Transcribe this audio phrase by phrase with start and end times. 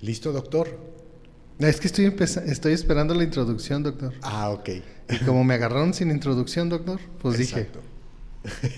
[0.00, 0.68] ¿Listo, doctor?
[1.58, 2.14] Es que estoy,
[2.46, 4.14] estoy esperando la introducción, doctor.
[4.22, 4.68] Ah, ok.
[5.10, 7.80] Y como me agarraron sin introducción, doctor, pues Exacto.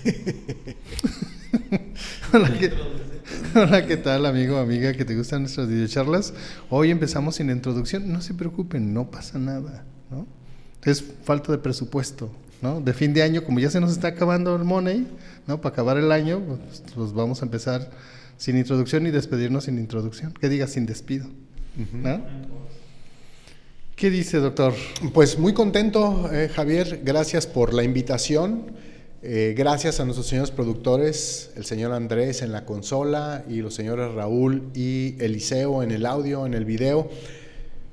[0.03, 0.77] dije.
[2.33, 2.73] Hola, ¿qué,
[3.55, 6.33] hola, ¿qué tal, amigo, amiga, que te gustan nuestras videocharlas?
[6.69, 8.11] Hoy empezamos sin introducción.
[8.11, 10.25] No se preocupen, no pasa nada, ¿no?
[10.83, 12.31] Es falta de presupuesto,
[12.61, 12.81] ¿no?
[12.81, 15.07] De fin de año, como ya se nos está acabando el money,
[15.47, 15.61] ¿no?
[15.61, 17.91] Para acabar el año, pues, pues vamos a empezar
[18.41, 20.33] sin introducción y despedirnos sin introducción.
[20.33, 21.27] Que diga sin despido,
[21.93, 22.25] ¿no?
[23.95, 24.73] ¿Qué dice, doctor?
[25.13, 27.01] Pues muy contento, eh, Javier.
[27.03, 28.71] Gracias por la invitación.
[29.21, 34.11] Eh, gracias a nuestros señores productores, el señor Andrés en la consola y los señores
[34.11, 37.11] Raúl y Eliseo en el audio, en el video.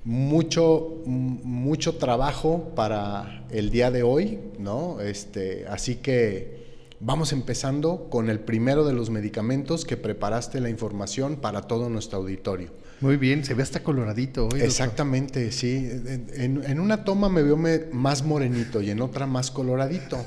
[0.04, 5.02] Mucho, mucho trabajo para el día de hoy, ¿no?
[5.02, 6.57] Este, así que
[7.00, 12.18] vamos empezando con el primero de los medicamentos que preparaste la información para todo nuestro
[12.18, 12.70] auditorio.
[13.00, 14.60] Muy bien, se ve hasta coloradito hoy.
[14.60, 15.88] Exactamente, sí.
[16.34, 20.24] En, en, una toma me veo me, más morenito y en otra más coloradito.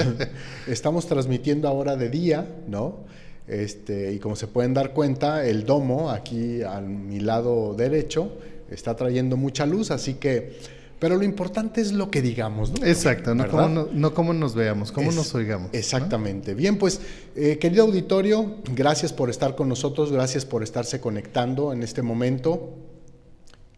[0.66, 3.04] Estamos transmitiendo ahora de día, ¿no?
[3.46, 8.32] Este, y como se pueden dar cuenta, el domo aquí a mi lado derecho
[8.70, 10.58] está trayendo mucha luz, así que
[11.00, 12.86] pero lo importante es lo que digamos, ¿no?
[12.86, 15.70] Exacto, no cómo, no, no cómo, nos veamos, cómo es, nos oigamos.
[15.72, 16.52] Exactamente.
[16.52, 16.58] ¿no?
[16.58, 17.00] Bien, pues,
[17.34, 22.74] eh, querido auditorio, gracias por estar con nosotros, gracias por estarse conectando en este momento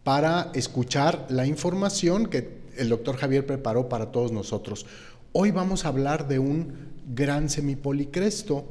[0.03, 4.85] para escuchar la información que el doctor Javier preparó para todos nosotros.
[5.31, 6.73] Hoy vamos a hablar de un
[7.15, 8.65] gran semipolicresto.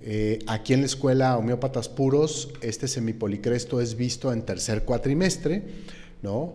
[0.00, 5.62] Eh, aquí en la escuela Homeópatas Puros, este semipolicresto es visto en tercer cuatrimestre,
[6.20, 6.54] ¿no?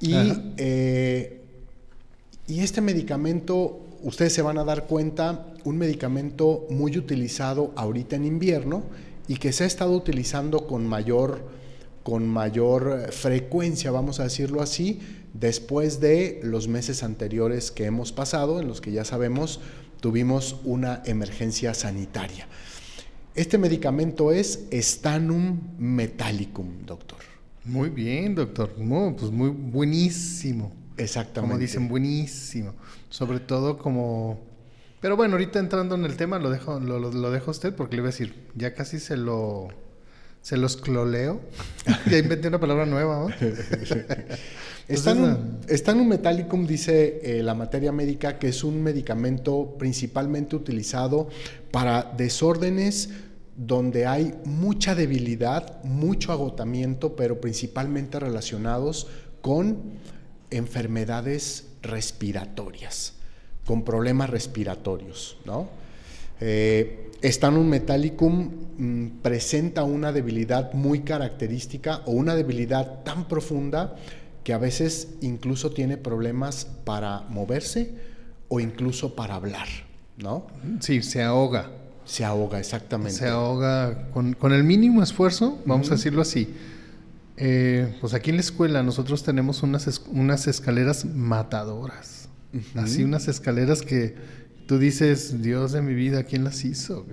[0.00, 0.14] Y,
[0.56, 1.40] eh,
[2.46, 8.24] y, este medicamento, ustedes se van a dar cuenta, un medicamento muy utilizado ahorita en
[8.24, 8.84] invierno
[9.28, 11.40] y que se ha estado utilizando con mayor,
[12.02, 15.00] con mayor frecuencia, vamos a decirlo así,
[15.34, 19.60] después de los meses anteriores que hemos pasado, en los que ya sabemos
[20.00, 22.46] tuvimos una emergencia sanitaria.
[23.34, 27.18] Este medicamento es Stanum metallicum, doctor.
[27.66, 28.72] Muy bien, doctor.
[28.78, 30.72] No, pues muy buenísimo.
[30.96, 31.52] Exactamente.
[31.52, 32.74] Como dicen, buenísimo.
[33.10, 34.40] Sobre todo como...
[35.00, 37.74] Pero bueno, ahorita entrando en el tema lo dejo, lo, lo, lo dejo a usted
[37.74, 39.68] porque le voy a decir, ya casi se lo...
[40.42, 41.40] Se los cloleo.
[42.10, 43.28] ya inventé una palabra nueva, ¿no?
[44.88, 51.28] Stanum, Stanum metallicum dice eh, la materia médica que es un medicamento principalmente utilizado
[51.72, 53.10] para desórdenes
[53.56, 59.08] donde hay mucha debilidad, mucho agotamiento, pero principalmente relacionados
[59.40, 59.78] con
[60.50, 63.14] enfermedades respiratorias,
[63.64, 65.38] con problemas respiratorios.
[65.44, 65.68] ¿no?
[66.40, 73.96] Eh, Stanum metallicum mmm, presenta una debilidad muy característica o una debilidad tan profunda
[74.44, 77.94] que a veces incluso tiene problemas para moverse
[78.48, 79.66] o incluso para hablar.
[80.18, 80.46] ¿no?
[80.80, 81.70] Sí, se ahoga.
[82.06, 83.12] Se ahoga, exactamente.
[83.12, 85.92] Se ahoga con, con el mínimo esfuerzo, vamos uh -huh.
[85.92, 86.54] a decirlo así.
[87.36, 92.28] Eh, pues aquí en la escuela nosotros tenemos unas, es, unas escaleras matadoras.
[92.54, 92.84] Uh -huh.
[92.84, 94.14] Así unas escaleras que
[94.66, 97.04] tú dices, Dios de mi vida, ¿quién las hizo?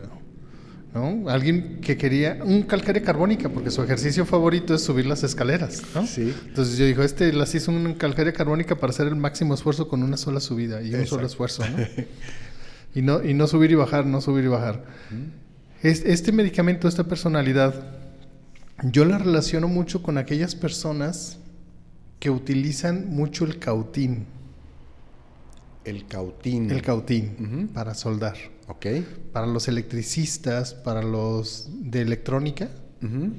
[0.93, 1.27] ¿No?
[1.27, 5.81] Alguien que quería un calcárea carbónica, porque su ejercicio favorito es subir las escaleras.
[5.95, 6.05] ¿no?
[6.05, 6.31] Sí.
[6.47, 10.03] Entonces yo digo, este las hizo un calcárea carbónica para hacer el máximo esfuerzo con
[10.03, 11.01] una sola subida y Exacto.
[11.01, 11.63] un solo esfuerzo.
[11.67, 11.77] ¿no?
[12.95, 14.83] Y no, y no subir y bajar, no subir y bajar.
[15.09, 15.87] Mm.
[15.87, 17.73] Es, este medicamento, esta personalidad,
[18.83, 21.39] yo la relaciono mucho con aquellas personas
[22.19, 24.25] que utilizan mucho el cautín.
[25.83, 26.71] El cautín.
[26.71, 27.67] El cautín, uh -huh.
[27.73, 28.37] para soldar.
[28.67, 28.85] Ok.
[29.33, 32.69] Para los electricistas, para los de electrónica,
[33.01, 33.31] uh -huh.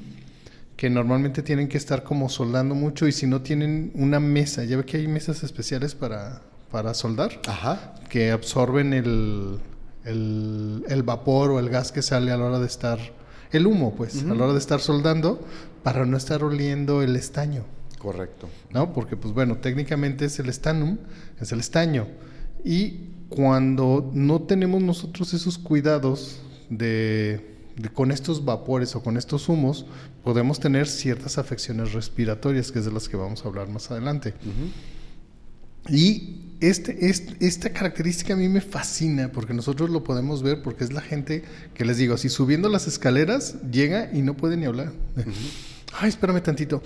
[0.76, 4.76] que normalmente tienen que estar como soldando mucho y si no tienen una mesa, ya
[4.76, 6.42] ve que hay mesas especiales para,
[6.74, 7.94] para soldar, Ajá.
[8.08, 9.60] que absorben el,
[10.04, 12.98] el, el, vapor o el gas que sale a la hora de estar,
[13.52, 14.32] el humo, pues, uh -huh.
[14.32, 15.38] a la hora de estar soldando,
[15.84, 17.62] para no estar oliendo el estaño.
[18.00, 18.48] Correcto.
[18.72, 18.92] ¿No?
[18.92, 20.98] Porque, pues bueno, técnicamente es el estanum,
[21.40, 22.08] es el estaño.
[22.64, 26.40] Y cuando no tenemos nosotros esos cuidados
[26.70, 27.54] de,
[27.92, 29.86] con estos vapores o con estos humos,
[30.24, 34.34] podemos tener ciertas afecciones respiratorias, que es de las que vamos a hablar más adelante.
[34.44, 35.94] Uh -huh.
[35.96, 40.84] Y este, este, esta característica a mí me fascina porque nosotros lo podemos ver porque
[40.84, 44.66] es la gente que les digo, si subiendo las escaleras llega y no puede ni
[44.66, 44.92] hablar.
[45.16, 45.32] Uh -huh.
[46.00, 46.82] Ay, espérame tantito.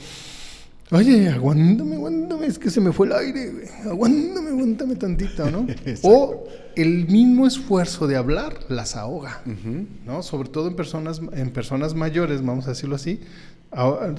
[0.91, 3.53] Oye, aguántame, aguántame, es que se me fue el aire.
[3.85, 5.67] Aguántame, aguántame tantito, ¿no?
[6.03, 6.45] o
[6.77, 9.87] el mismo esfuerzo de hablar las ahoga, uh -huh.
[10.07, 10.23] ¿no?
[10.23, 13.21] Sobre todo en personas, en personas mayores, vamos a decirlo así,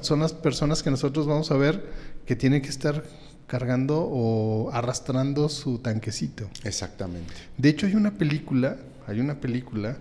[0.01, 1.83] son las personas que nosotros vamos a ver
[2.25, 3.03] que tienen que estar
[3.49, 6.49] cargando o arrastrando su tanquecito.
[6.63, 7.33] Exactamente.
[7.57, 9.97] De hecho, hay una película, hay una película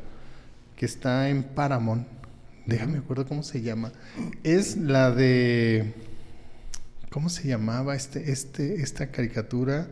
[0.76, 2.06] que está en Paramount.
[2.66, 3.90] Déjame acuerdo cómo se llama.
[4.44, 5.94] Es la de
[7.10, 9.88] ¿cómo se llamaba este, este, esta caricatura?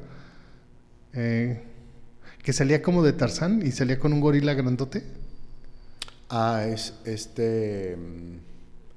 [1.14, 1.62] Eh,
[2.42, 5.02] que salía como de Tarzán y salía con un gorila grandote.
[6.28, 7.96] Ah, es este.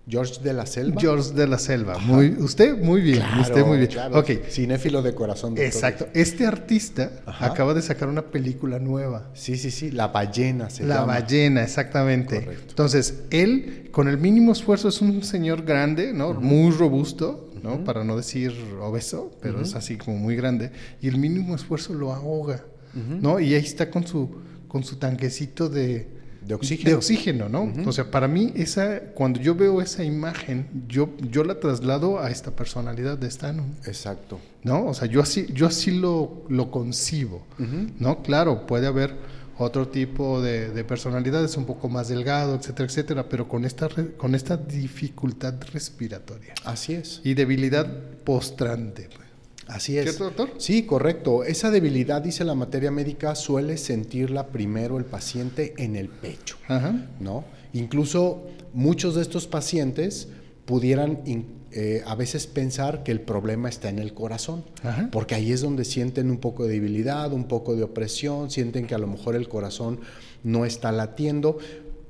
[0.09, 1.00] George de la Selva.
[1.00, 1.97] George de la Selva.
[2.00, 3.89] Muy, usted muy bien, Claro, usted muy bien.
[3.91, 4.17] claro.
[4.19, 5.51] Ok, Cinéfilo de corazón.
[5.51, 5.65] doctor.
[5.65, 6.07] exacto.
[6.15, 7.45] Este artista Ajá.
[7.45, 9.29] acaba de sacar una película nueva.
[9.35, 9.91] Sí, sí, sí.
[9.91, 11.13] La ballena se La llama.
[11.19, 12.39] ballena, exactamente.
[12.44, 12.65] Correcto.
[12.69, 16.33] Entonces, él, con el mínimo esfuerzo, es un señor grande, ¿no?
[16.33, 17.83] Muy robusto, ¿no?
[17.83, 20.71] Para no decir obeso, pero es así como muy grande.
[21.01, 22.63] Y el mínimo esfuerzo lo ahoga,
[22.94, 23.39] ¿no?
[23.39, 24.29] Y ahí está con su,
[24.67, 26.07] con su tanquecito de,
[26.50, 26.90] De oxígeno.
[26.90, 27.72] de oxígeno, ¿no?
[27.86, 32.31] O sea, para mí, esa, cuando yo veo esa imagen, yo, yo la traslado a
[32.31, 34.40] esta personalidad de Stan, Exacto.
[34.63, 34.88] ¿no?
[34.88, 37.46] O sea, yo así, yo así lo, lo concibo,
[38.00, 38.24] ¿no?
[38.24, 39.13] Claro, puede haber
[39.60, 44.13] otro tipo de, de personalidades un poco más delgado, etcétera, etcétera, pero con esta, re-
[44.16, 47.22] con esta dificultad respiratoria Así es.
[47.25, 47.86] y debilidad
[48.24, 49.07] postrante.
[49.16, 49.28] pues.
[49.69, 50.04] Así es.
[50.04, 50.51] ¿Cierto, doctor?
[50.57, 51.44] Sí, correcto.
[51.44, 56.57] Esa debilidad, dice la materia médica, suele sentirla primero el paciente en el pecho.
[56.68, 57.07] Ajá.
[57.19, 57.45] ¿no?
[57.74, 58.44] Incluso
[58.74, 60.30] muchos de estos pacientes
[60.66, 61.21] pudieran
[61.71, 65.10] eh, a veces pensar que el problema está en el corazón, Ajá.
[65.12, 68.95] porque ahí es donde sienten un poco de debilidad, un poco de opresión, sienten que
[68.95, 70.00] a lo mejor el corazón
[70.44, 71.57] no está latiendo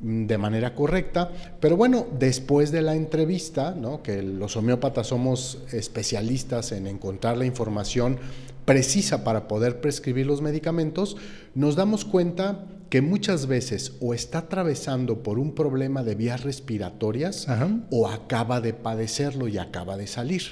[0.02, 4.02] de manera correcta, pero bueno, después de la entrevista, ¿no?
[4.02, 8.18] que los homeópatas somos especialistas en encontrar la información
[8.66, 11.18] precisa para poder prescribir los medicamentos,
[11.56, 17.48] nos damos cuenta que muchas veces o está atravesando por un problema de vías respiratorias
[17.48, 17.70] Ajá.
[17.92, 20.44] o acaba de padecerlo y acaba de salir.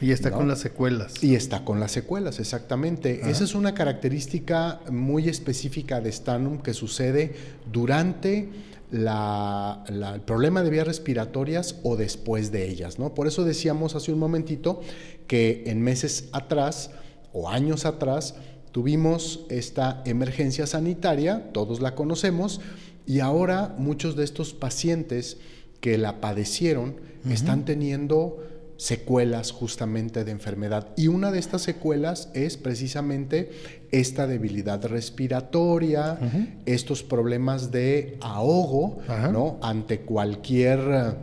[0.00, 0.38] Y está ¿no?
[0.38, 1.22] con las secuelas.
[1.22, 3.28] Y está con las secuelas, exactamente.
[3.30, 7.34] Esa es una característica muy específica de Stanum que sucede
[7.72, 8.50] durante
[8.94, 13.12] la- la- el problema de vías respiratorias o después de ellas, ¿no?
[13.12, 14.80] Por eso decíamos hace un momentito
[15.26, 16.90] que en meses atrás
[17.32, 18.36] o años atrás
[18.70, 22.60] tuvimos esta emergencia sanitaria, todos la conocemos,
[23.06, 25.38] y ahora muchos de estos pacientes
[25.80, 26.96] que la padecieron
[27.28, 28.38] están teniendo
[28.76, 30.88] secuelas justamente de enfermedad.
[30.96, 33.50] Y una de estas secuelas es precisamente
[33.90, 36.18] esta debilidad respiratoria,
[36.66, 38.98] estos problemas de ahogo.
[39.32, 39.58] ¿no?
[39.62, 41.16] Ante cualquier,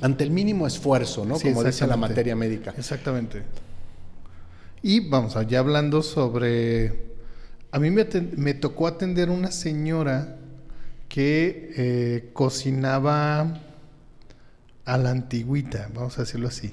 [0.00, 1.38] ante el mínimo esfuerzo, ¿no?
[1.38, 2.74] Sí, Como dice la materia médica.
[2.76, 3.42] Exactamente.
[4.82, 7.10] Y vamos, ya hablando sobre...
[7.72, 10.38] A mí me tocó atender una señora
[11.10, 13.60] que eh, cocinaba
[14.94, 16.72] a la antigüita, vamos a decirlo así,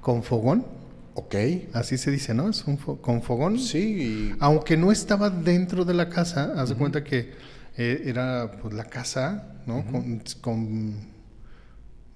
[0.00, 0.66] con fogón,
[1.14, 1.34] Ok.
[1.72, 2.48] así se dice, ¿no?
[2.48, 3.58] Es un fo- con fogón.
[3.58, 4.32] Sí.
[4.38, 7.32] Aunque no estaba dentro de la casa, haz de cuenta que
[7.76, 9.84] eh, era pues, la casa, ¿no?
[9.90, 10.94] con, con-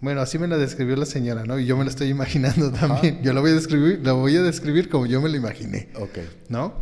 [0.00, 1.58] Bueno, así me la describió la señora, ¿no?
[1.58, 3.22] Y yo me la estoy imaginando también.
[3.22, 6.18] Yo la voy a describir, la voy a describir como yo me la imaginé, Ok.
[6.48, 6.74] ¿no?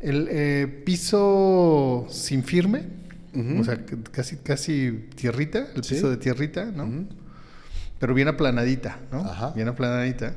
[0.00, 2.82] El eh, piso sin firme,
[3.60, 3.78] o sea,
[4.12, 5.94] casi, casi tierrita, el Sí.
[5.94, 7.06] piso de tierrita, ¿no?
[7.98, 9.20] Pero bien aplanadita, ¿no?
[9.20, 9.52] Ajá.
[9.54, 10.34] Bien aplanadita.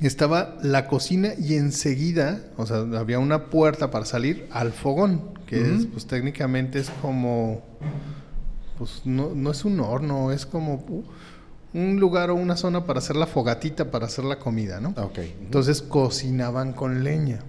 [0.00, 5.74] Estaba la cocina y enseguida, o sea, había una puerta para salir al fogón, que
[5.74, 7.62] es, pues técnicamente es como,
[8.78, 11.04] pues no, no es un horno, es como
[11.76, 14.90] un lugar o una zona para hacer la fogatita, para hacer la comida, ¿no?
[14.90, 15.18] Ok.
[15.40, 17.40] Entonces cocinaban con leña.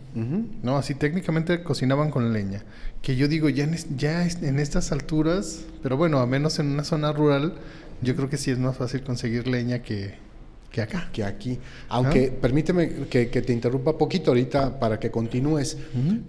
[0.64, 0.78] ¿no?
[0.78, 2.64] Así técnicamente cocinaban con leña.
[3.02, 6.84] Que yo digo, ya en, ya en estas alturas, pero bueno, a menos en una
[6.84, 7.54] zona rural,
[8.02, 10.16] yo creo que sí es más fácil conseguir leña que,
[10.72, 11.10] que acá.
[11.12, 11.60] que aquí.
[11.90, 15.78] Aunque permíteme que, que te interrumpa poquito ahorita para que continúes.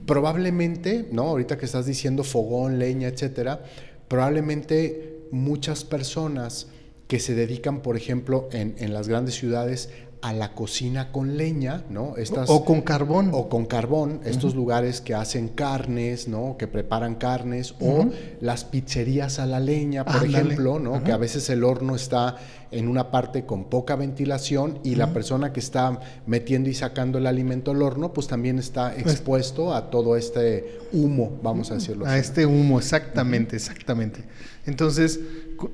[0.07, 1.23] Probablemente, ¿no?
[1.23, 3.63] Ahorita que estás diciendo fogón, leña, etcétera,
[4.09, 6.69] probablemente muchas personas
[7.07, 11.85] que se dedican, por ejemplo, en, en las grandes ciudades a la cocina con leña,
[11.91, 12.17] ¿no?
[12.17, 13.31] Estas, O con carbón.
[13.33, 16.57] o con carbón, estos lugares que hacen carnes, ¿no?
[16.59, 18.09] Que preparan carnes, o
[18.41, 21.05] las pizzerías a la leña, por ejemplo, ¿no?
[21.05, 22.37] Que a veces el horno está
[22.71, 27.27] en una parte con poca ventilación y la persona que está metiendo y sacando el
[27.27, 32.15] alimento al horno, pues también está expuesto a todo este humo, vamos a decirlo A
[32.15, 32.21] así.
[32.21, 34.25] este humo, exactamente, exactamente.
[34.67, 35.21] Entonces,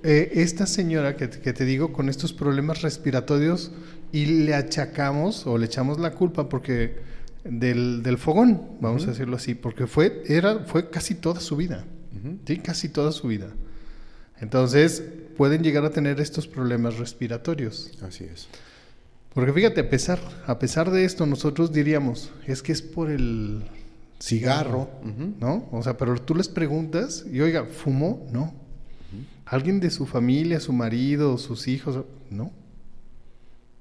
[0.04, 3.72] eh, esta señora que te digo con estos problemas respiratorios
[4.14, 6.99] y le achacamos o le echamos la culpa porque
[7.42, 11.85] del, del fogón, vamos a decirlo así, porque fue, era, fue casi toda su vida,
[12.47, 13.49] sí, casi toda su vida.
[14.40, 15.02] Entonces,
[15.37, 17.90] pueden llegar a tener estos problemas respiratorios.
[18.02, 18.47] Así es.
[19.35, 23.64] Porque fíjate, a pesar, a pesar de esto, nosotros diríamos, es que es por el
[24.21, 24.88] cigarro,
[25.40, 25.68] ¿no?
[25.73, 28.25] O sea, pero tú les preguntas y oiga, ¿fumó?
[28.30, 28.54] No.
[29.44, 32.04] ¿Alguien de su familia, su marido, sus hijos?
[32.30, 32.52] No.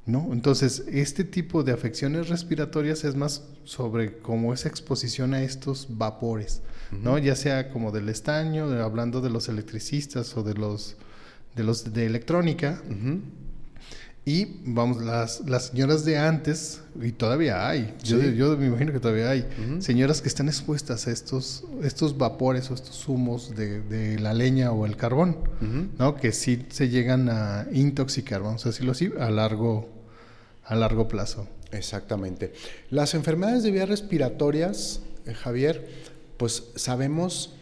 [0.06, 0.30] ¿No?
[0.34, 6.62] Entonces, este tipo de afecciones respiratorias es más sobre cómo esa exposición a estos vapores,
[6.92, 7.18] ¿no?
[7.18, 10.98] Ya sea como del estaño, hablando de los electricistas o de los
[11.56, 12.82] de los de electrónica.
[14.26, 19.02] Y vamos, las, las señoras de antes, y todavía hay, yo, yo, me imagino que
[19.02, 19.46] todavía hay,
[19.80, 24.72] señoras que están expuestas a estos, estos vapores o estos humos de, de la leña
[24.72, 25.38] o el carbón,
[26.00, 26.16] ¿no?
[26.16, 29.90] Que sí se llegan a intoxicar, vamos a decirlo así, a largo,
[30.66, 31.48] a largo plazo.
[31.72, 32.54] Exactamente.
[32.90, 35.88] Las enfermedades de vías respiratorias, eh, Javier,
[36.38, 37.56] pues sabemos,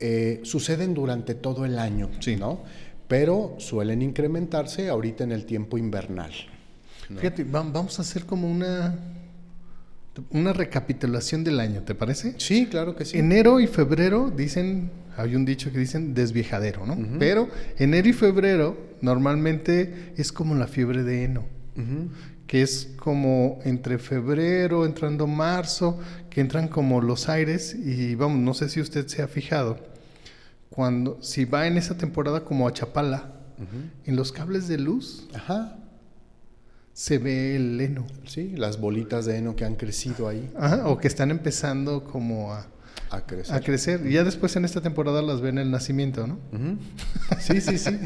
[0.00, 2.36] eh, suceden durante todo el año, sí.
[2.36, 2.62] ¿no?
[3.08, 6.32] Pero suelen incrementarse ahorita en el tiempo invernal.
[7.14, 8.98] Fíjate, vamos a hacer como una,
[10.30, 12.36] una recapitulación del año, ¿te parece?
[12.38, 13.18] Sí, claro que sí.
[13.18, 16.96] Enero y febrero dicen, hay un dicho que dicen desviejadero, ¿no?
[17.18, 21.61] Pero enero y febrero normalmente es como la fiebre de heno
[22.46, 25.98] que es como entre febrero, entrando marzo,
[26.28, 29.78] que entran como los aires y vamos, no sé si usted se ha fijado,
[30.68, 33.32] cuando si va en esa temporada como a Chapala,
[34.04, 35.28] en los cables de luz,
[36.92, 38.06] se ve el heno.
[38.26, 40.50] Sí, las bolitas de heno que han crecido ahí.
[40.84, 42.66] o que están empezando como a
[43.12, 43.54] a crecer.
[43.54, 44.06] A crecer.
[44.06, 46.38] Y ya después en esta temporada las ven el nacimiento, ¿no?
[47.40, 47.98] Sí, sí, sí.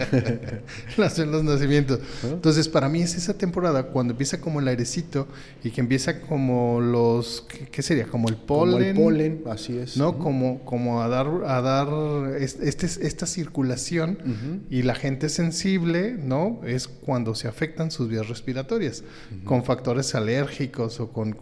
[0.97, 2.01] las ven los nacimientos.
[2.25, 5.29] Entonces, para mí es esa temporada cuando empieza como el airecito
[5.63, 8.09] y que empieza como los, ¿qué, sería?
[8.09, 8.97] Como el polen.
[8.97, 9.97] Como el polen, así es.
[9.97, 10.19] ¿No?
[10.19, 16.61] como, como a dar, a dar este, esta circulación y la gente sensible, ¿no?
[16.65, 19.05] Es cuando se afectan sus vías respiratorias
[19.45, 21.33] con factores alérgicos o con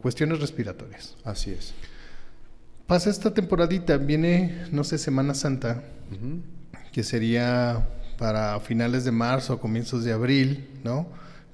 [0.00, 1.16] cuestiones respiratorias.
[1.24, 1.74] Así es.
[2.92, 5.82] Pasa esta temporadita, viene, no sé, Semana Santa,
[6.92, 11.06] que sería para finales de marzo, comienzos de abril, ¿no?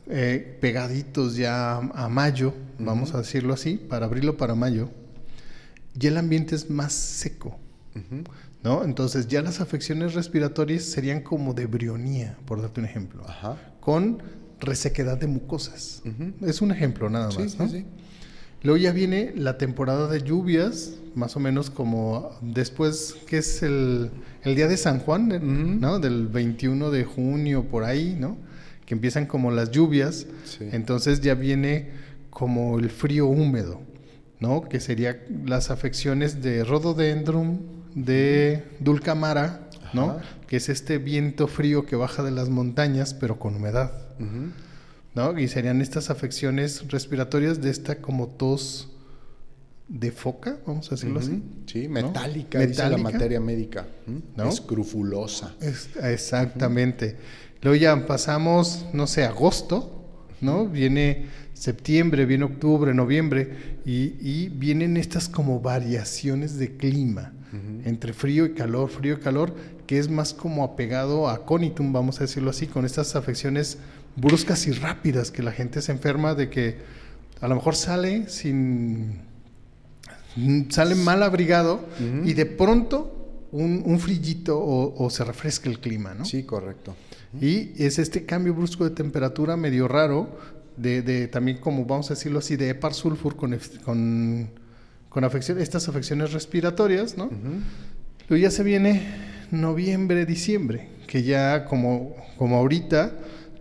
[0.08, 4.90] Eh, pegaditos ya a, mayo, vamos a decirlo así, para abril o para mayo,
[5.94, 7.56] ya el ambiente es más seco,
[8.64, 8.82] ¿no?
[8.82, 13.24] Entonces ya las afecciones respiratorias serían como de brionía, por darte un ejemplo,
[13.78, 14.24] con
[14.58, 16.02] resequedad de mucosas.
[16.40, 17.68] Es un ejemplo nada más, ¿no?
[17.68, 17.86] Sí, sí.
[18.62, 24.10] Luego ya viene la temporada de lluvias, más o menos como después, que es el,
[24.44, 25.98] día de San Juan, ¿no?
[26.00, 28.36] Del 21 de junio, por ahí, ¿no?
[28.84, 30.26] Que empiezan como las lluvias.
[30.60, 31.90] Entonces ya viene
[32.30, 33.80] como el frío húmedo,
[34.40, 34.68] ¿no?
[34.68, 37.60] Que sería las afecciones de rhododendron,
[37.94, 40.18] de dulcamara, ¿no?
[40.48, 43.92] Que es este viento frío que baja de las montañas, pero con humedad.
[45.18, 45.36] ¿No?
[45.36, 48.88] Y serían estas afecciones respiratorias de esta como tos
[49.88, 51.42] de foca, vamos a decirlo así.
[51.66, 53.86] Sí, metálica, dice la materia médica.
[54.36, 54.48] ¿no?
[54.48, 55.54] Escrufulosa.
[56.02, 57.16] exactamente.
[57.62, 60.04] Luego ya pasamos, no sé, agosto,
[60.40, 60.68] ¿no?
[60.68, 67.32] Viene septiembre, viene octubre, noviembre, y, vienen estas como variaciones de clima,
[67.84, 69.52] entre frío y calor, frío y calor,
[69.86, 73.78] que es más como apegado a conitum, vamos a decirlo así, con estas afecciones
[74.16, 76.78] bruscas y rápidas que la gente se enferma de que
[77.40, 79.28] a lo mejor sale sin
[80.70, 81.84] sale mal abrigado
[82.24, 86.24] y de pronto un, un frillito o, se refresca el clima, ¿no?
[86.24, 86.94] Sí, correcto.
[87.40, 90.38] Y es este cambio brusco de temperatura medio raro,
[90.76, 94.50] de, también como vamos a decirlo así, de hepar sulfur con, con,
[95.08, 97.30] con estas afecciones respiratorias, ¿no?
[98.28, 99.02] Luego ya se viene
[99.50, 103.12] noviembre, diciembre, que ya como, como ahorita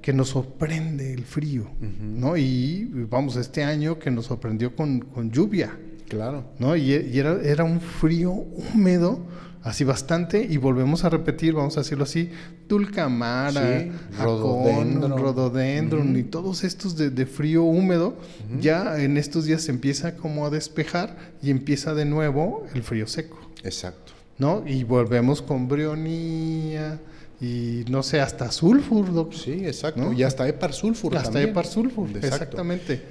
[0.07, 2.37] que nos sorprende el frío, ¿no?
[2.37, 5.77] Y vamos, este año que nos sorprendió con, lluvia.
[6.07, 6.45] Claro.
[6.59, 6.77] ¿No?
[6.77, 9.25] Y, era, era, un frío húmedo,
[9.63, 12.31] así bastante, y volvemos a repetir, vamos a decirlo así,
[12.69, 18.17] dulcamara, sí, rododendron, y todos estos de, frío húmedo,
[18.61, 23.07] ya en estos días se empieza como a despejar y empieza de nuevo el frío
[23.07, 23.41] seco.
[23.65, 24.13] Exacto.
[24.37, 24.63] ¿No?
[24.65, 26.97] Y volvemos con brionía,
[27.39, 30.11] y no sé, hasta sulfur, Sí, exacto.
[30.13, 33.01] Y hasta epar sulfur Hasta epar sulfur, exactamente.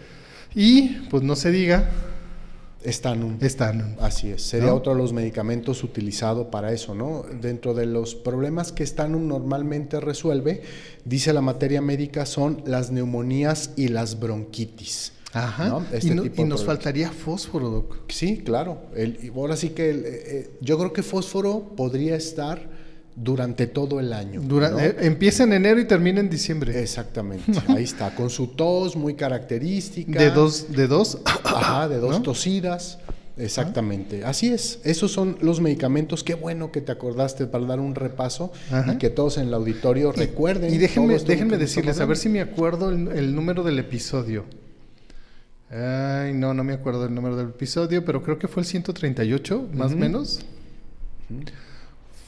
[0.55, 1.89] Y pues no se diga.
[2.83, 3.37] Estanum.
[3.41, 3.97] Estanum.
[4.01, 4.43] Así es.
[4.43, 7.25] Sería otro de los medicamentos utilizado para eso, ¿no?
[7.41, 10.63] Dentro de los problemas que Estanum normalmente resuelve,
[11.05, 15.13] dice la materia médica, son las neumonías y las bronquitis.
[15.33, 15.85] Ajá.
[15.93, 17.97] Este y, nos faltaría fósforo, Doc.
[18.09, 18.83] Sí, claro.
[18.95, 22.76] El, ahora sí que eh, yo creo que fósforo podría estar
[23.17, 24.41] durante todo el año.
[24.43, 24.79] Dura- ¿no?
[24.79, 26.81] eh, empieza en enero y termina en diciembre.
[26.83, 30.19] Exactamente, ahí está, con su tos muy característica.
[30.21, 31.19] de dos, de dos.
[31.25, 32.23] Ajá, de dos ¿no?
[32.23, 32.99] tosidas.
[33.39, 34.79] Exactamente, así es.
[34.85, 36.25] Esos son los medicamentos.
[36.25, 38.95] Qué bueno que te acordaste para dar un repaso Ajá.
[38.95, 40.73] y que todos en el auditorio recuerden.
[40.73, 41.19] Y déjenme,
[41.59, 44.45] decirles, a ver si me acuerdo el, el número del episodio.
[45.71, 49.69] Ay, no, no me acuerdo del número del episodio, pero creo que fue el 138,
[49.75, 50.41] más o menos.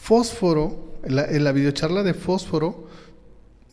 [0.08, 2.88] Fósforo, la, en la videocharla de Fósforo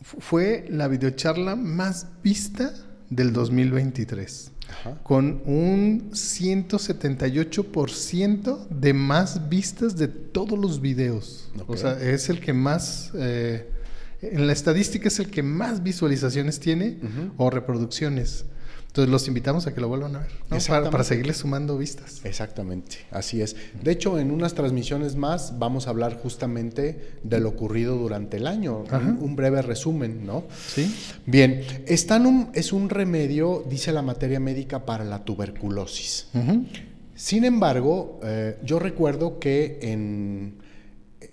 [0.02, 2.74] fu- fue la videocharla más vista
[3.08, 4.50] del 2023.
[4.68, 4.98] Ajá.
[5.02, 11.50] Con un 178% de más vistas de todos los videos.
[11.66, 13.70] O sea, es el que más, eh,
[14.22, 16.98] en la estadística es el que más visualizaciones tiene
[17.36, 18.46] o reproducciones.
[18.96, 20.56] Entonces los invitamos a que lo vuelvan a ver, ¿no?
[20.68, 22.22] para, para seguirle sumando vistas.
[22.24, 23.54] Exactamente, así es.
[23.82, 28.46] De hecho, en unas transmisiones más vamos a hablar justamente de lo ocurrido durante el
[28.46, 30.44] año, un, un breve resumen, ¿no?
[30.68, 30.94] ¿Sí?
[31.26, 36.28] Bien, Stanum es un remedio, dice la materia médica, para la tuberculosis.
[37.14, 40.54] Sin embargo, eh, yo recuerdo que en,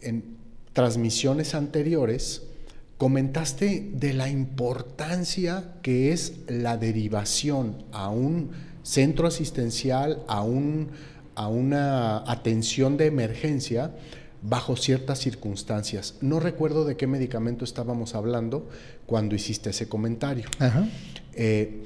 [0.02, 0.36] en
[0.74, 2.42] transmisiones anteriores
[3.04, 10.88] comentaste de la importancia que es la derivación a un centro asistencial, a, un,
[11.36, 13.92] a una atención de emergencia
[14.42, 16.16] bajo ciertas circunstancias.
[16.22, 18.70] No recuerdo de qué medicamento estábamos hablando
[19.06, 20.48] cuando hiciste ese comentario.
[20.60, 20.88] Ajá.
[21.34, 21.84] Eh,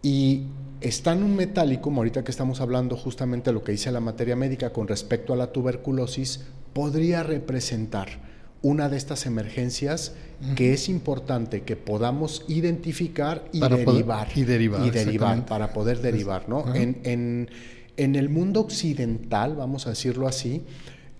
[0.00, 0.44] y
[0.80, 4.36] está en un metálico, ahorita que estamos hablando justamente de lo que dice la materia
[4.36, 8.29] médica con respecto a la tuberculosis, podría representar
[8.62, 10.12] una de estas emergencias
[10.56, 14.28] que es importante que podamos identificar y Para poder- derivar.
[14.34, 15.48] y derivar, Y derivar, exactamente.
[15.48, 16.74] para poder derivar, ¿no?
[16.74, 17.48] En, en-
[17.96, 20.62] en el mundo occidental, vamos a decirlo así,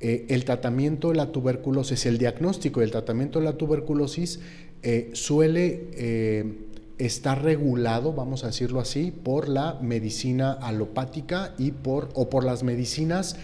[0.01, 4.41] eh, el tratamiento de la tuberculosis, el diagnóstico y el tratamiento de la tuberculosis
[4.83, 6.55] eh, suele eh,
[6.97, 12.63] estar regulado, vamos a decirlo así, por la medicina alopática y por, o por las
[12.63, 13.37] medicinas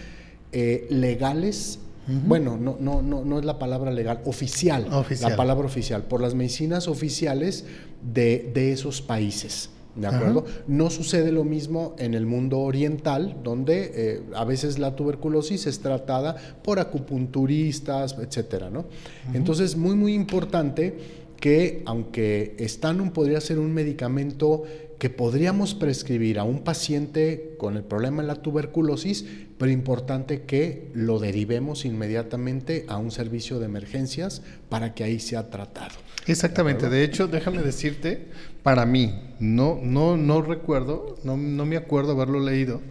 [2.07, 5.31] Bueno, no, no, no, no es la palabra legal, oficial, Oficial.
[5.31, 7.65] La palabra oficial, por las medicinas oficiales
[8.01, 9.69] de, de esos países.
[9.95, 10.17] ¿De Ajá.
[10.17, 10.45] acuerdo?
[10.67, 15.79] No sucede lo mismo en el mundo oriental, donde eh, a veces la tuberculosis es
[15.79, 18.85] tratada por acupunturistas, etcétera, ¿no?
[19.33, 20.97] Entonces, muy, muy importante
[21.39, 24.63] que, aunque Stanum podría ser un medicamento
[24.99, 29.25] que podríamos prescribir a un paciente con el problema de la tuberculosis,
[29.57, 35.49] pero importante que lo derivemos inmediatamente a un servicio de emergencias para que ahí sea
[35.49, 35.95] tratado.
[36.25, 36.89] Exactamente.
[36.89, 38.27] De hecho, déjame decirte,
[38.63, 42.81] para mí, no, no, no recuerdo, no, no me acuerdo haberlo leído.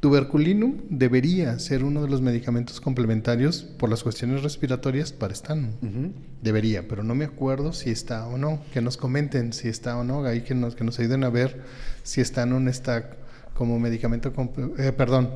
[0.00, 5.34] Tuberculinum debería ser uno de los medicamentos complementarios por las cuestiones respiratorias para.
[5.34, 6.12] Ujú.
[6.42, 8.62] Debería, pero no me acuerdo si está o no.
[8.72, 10.24] Que nos comenten si está o no.
[10.24, 11.62] Ahí que nos, que nos ayuden a ver
[12.02, 13.16] si Stanum está
[13.54, 14.32] como medicamento.
[14.78, 15.30] eh, perdón.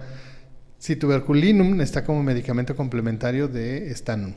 [0.79, 4.35] Si tuberculinum está como medicamento complementario de Stanum.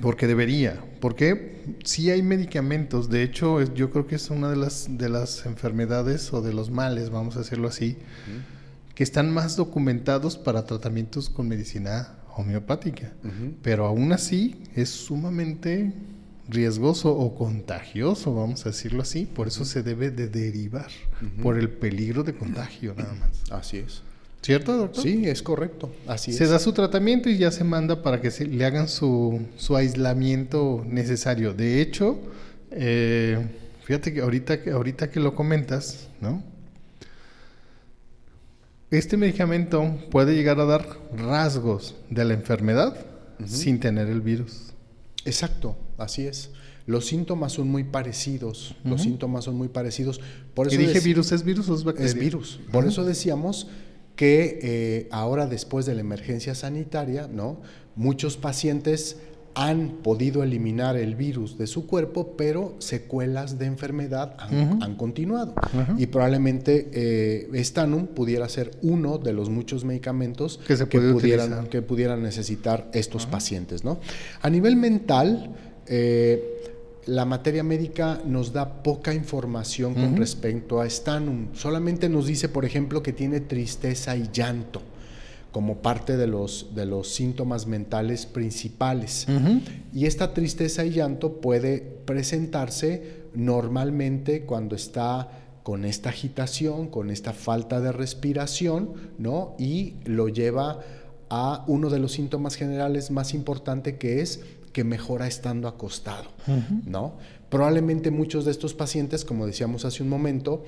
[0.00, 0.82] Porque debería.
[1.00, 3.10] Porque sí hay medicamentos.
[3.10, 6.70] De hecho, yo creo que es una de las, de las enfermedades o de los
[6.70, 7.98] males, vamos a decirlo así,
[8.94, 13.12] que están más documentados para tratamientos con medicina homeopática.
[13.62, 15.92] Pero aún así es sumamente
[16.48, 19.26] riesgoso o contagioso, vamos a decirlo así.
[19.26, 20.90] Por eso se debe de derivar,
[21.42, 23.50] por el peligro de contagio nada más.
[23.50, 24.02] Así es.
[24.42, 25.04] ¿Cierto, doctor?
[25.04, 25.94] Sí, es correcto.
[26.08, 26.50] Así Se es.
[26.50, 30.84] da su tratamiento y ya se manda para que se, le hagan su, su aislamiento
[30.84, 31.54] necesario.
[31.54, 32.18] De hecho,
[32.72, 33.38] eh,
[33.84, 36.42] fíjate que ahorita, que ahorita que lo comentas, ¿no?
[38.92, 42.94] Este medicamento puede llegar a dar rasgos de la enfermedad
[43.46, 44.72] sin tener el virus.
[45.24, 46.50] Exacto, así es.
[46.86, 48.74] Los síntomas son muy parecidos.
[48.84, 50.20] Los síntomas son muy parecidos.
[50.54, 52.08] Por Y eso dije dec- virus, ¿es virus o es bacteria?
[52.08, 52.60] Es virus.
[52.70, 53.68] Por eso decíamos
[54.14, 57.60] que eh, ahora después de la emergencia sanitaria, ¿no?
[57.96, 59.16] Muchos pacientes
[59.54, 65.54] han podido eliminar el virus de su cuerpo, pero secuelas de enfermedad han, continuado.
[65.98, 71.82] Y probablemente eh, Stanum pudiera ser uno de los muchos medicamentos Que se pudieran, que
[71.82, 73.84] pudieran necesitar estos pacientes.
[73.84, 74.00] ¿no?
[74.40, 75.54] A nivel mental,
[75.86, 76.62] eh,
[77.06, 81.48] la materia médica nos da poca información con respecto a Stanum.
[81.52, 84.82] Solamente nos dice, por ejemplo, que tiene tristeza y llanto
[85.52, 89.26] como parte de los, de los síntomas mentales principales.
[89.92, 95.28] Y esta tristeza y llanto puede presentarse normalmente cuando está
[95.62, 99.54] con esta agitación, con esta falta de respiración, ¿no?
[99.58, 100.80] Y lo lleva
[101.28, 106.30] a uno de los síntomas generales más importante que es que mejora estando acostado,
[106.86, 107.14] ¿no?
[107.50, 110.64] Probablemente muchos de estos pacientes, como decíamos hace un momento,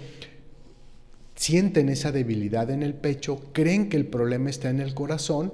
[1.34, 5.52] sienten esa debilidad en el pecho, creen que el problema está en el corazón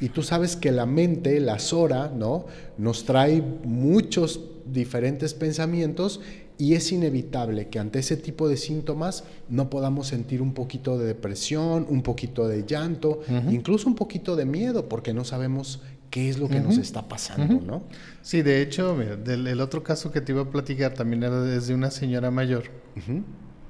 [0.00, 2.46] y tú sabes que la mente, la sora, ¿no?
[2.76, 6.20] Nos trae muchos diferentes pensamientos
[6.56, 11.06] y es inevitable que ante ese tipo de síntomas no podamos sentir un poquito de
[11.06, 16.38] depresión, un poquito de llanto, incluso un poquito de miedo, porque no sabemos qué es
[16.38, 17.82] lo que nos está pasando, ¿no?
[18.22, 21.90] Sí, de hecho, el otro caso que te iba a platicar también era desde una
[21.90, 22.64] señora mayor.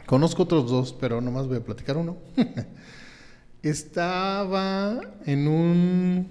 [0.09, 2.17] Conozco otros dos, pero nomás voy a platicar uno.
[3.63, 6.27] Estaba en un...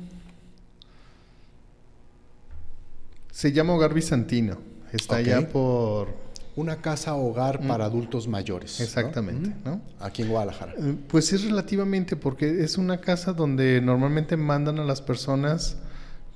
[3.29, 4.57] Se llama Hogar Bizantino.
[4.91, 6.07] Está allá por
[6.55, 8.81] una casa hogar para adultos mayores.
[8.81, 9.79] Exactamente, ¿no?
[9.99, 10.73] Aquí en Guadalajara.
[10.75, 15.77] Eh, pues es relativamente, porque es una casa donde normalmente mandan a las personas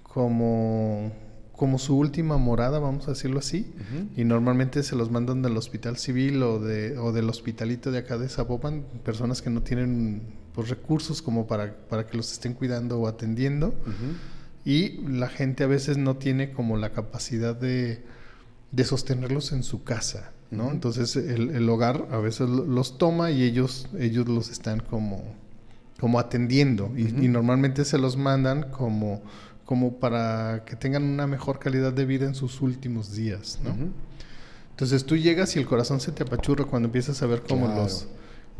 [0.04, 1.12] como,
[1.62, 3.72] como su última morada, vamos a decirlo así,
[4.18, 8.18] y normalmente se los mandan del hospital civil o, de, o del hospitalito de acá
[8.18, 10.24] de Zapopan, personas que no tienen
[10.56, 13.76] pues, recursos como para, para que los estén cuidando o atendiendo,
[14.66, 18.04] y la gente a veces no tiene como la capacidad de
[18.72, 20.72] de sostenerlos en su casa, ¿no?
[20.72, 25.24] Entonces el, hogar a veces los toma y ellos, ellos los están como,
[26.00, 26.92] como atendiendo.
[26.98, 29.22] Y, normalmente se los mandan como,
[29.72, 33.74] como para que tengan una mejor calidad de vida en sus últimos días, ¿no?
[34.72, 38.06] Entonces tú llegas y el corazón se te apachurra cuando empiezas a ver como los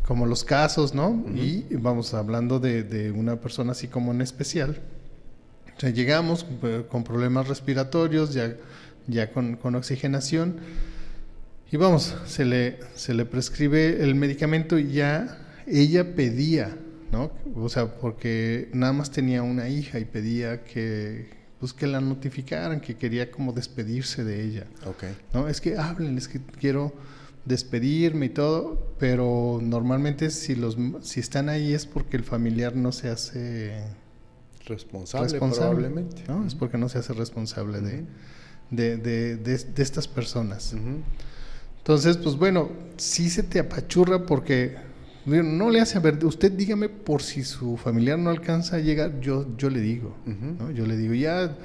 [0.06, 1.22] como los casos, ¿no?
[1.34, 4.80] Y vamos hablando de, de, una persona así como en especial.
[5.76, 8.56] O sea, llegamos eh, con problemas respiratorios, ya
[9.06, 10.60] ya con, oxigenación.
[11.70, 16.74] Y vamos, se le, se le prescribe el medicamento y ya ella pedía,
[17.12, 17.30] ¿no?
[17.54, 22.80] O sea, porque nada más tenía una hija y pedía que, pues que la notificaran,
[22.80, 24.66] que quería como despedirse de ella.
[24.84, 25.14] Okay.
[25.32, 25.48] ¿No?
[25.48, 26.92] Es que hablen, es que quiero
[27.44, 32.92] despedirme y todo, pero normalmente si los si están ahí es porque el familiar no
[32.92, 33.84] se hace
[34.66, 36.24] responsable, probablemente.
[36.28, 36.46] ¿no?
[36.46, 38.04] Es porque no se hace responsable de
[38.72, 40.74] de, de, de, estas personas.
[41.78, 44.76] Entonces, pues bueno, sí se te apachurra porque
[45.24, 49.20] no le hace a ver, usted dígame por si su familiar no alcanza a llegar,
[49.20, 50.16] yo, yo le digo,
[50.74, 51.56] yo le digo, ya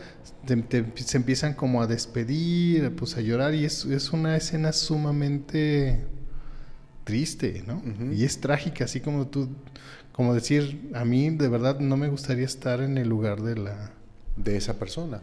[0.96, 6.06] se empiezan como a despedir, pues a llorar y es, es una escena sumamente
[7.04, 7.82] triste, ¿no?
[8.14, 9.50] Y es trágica, así como tú,
[10.12, 13.92] como decir, a mí de verdad no me gustaría estar en el lugar de la...
[14.36, 15.20] De esa persona.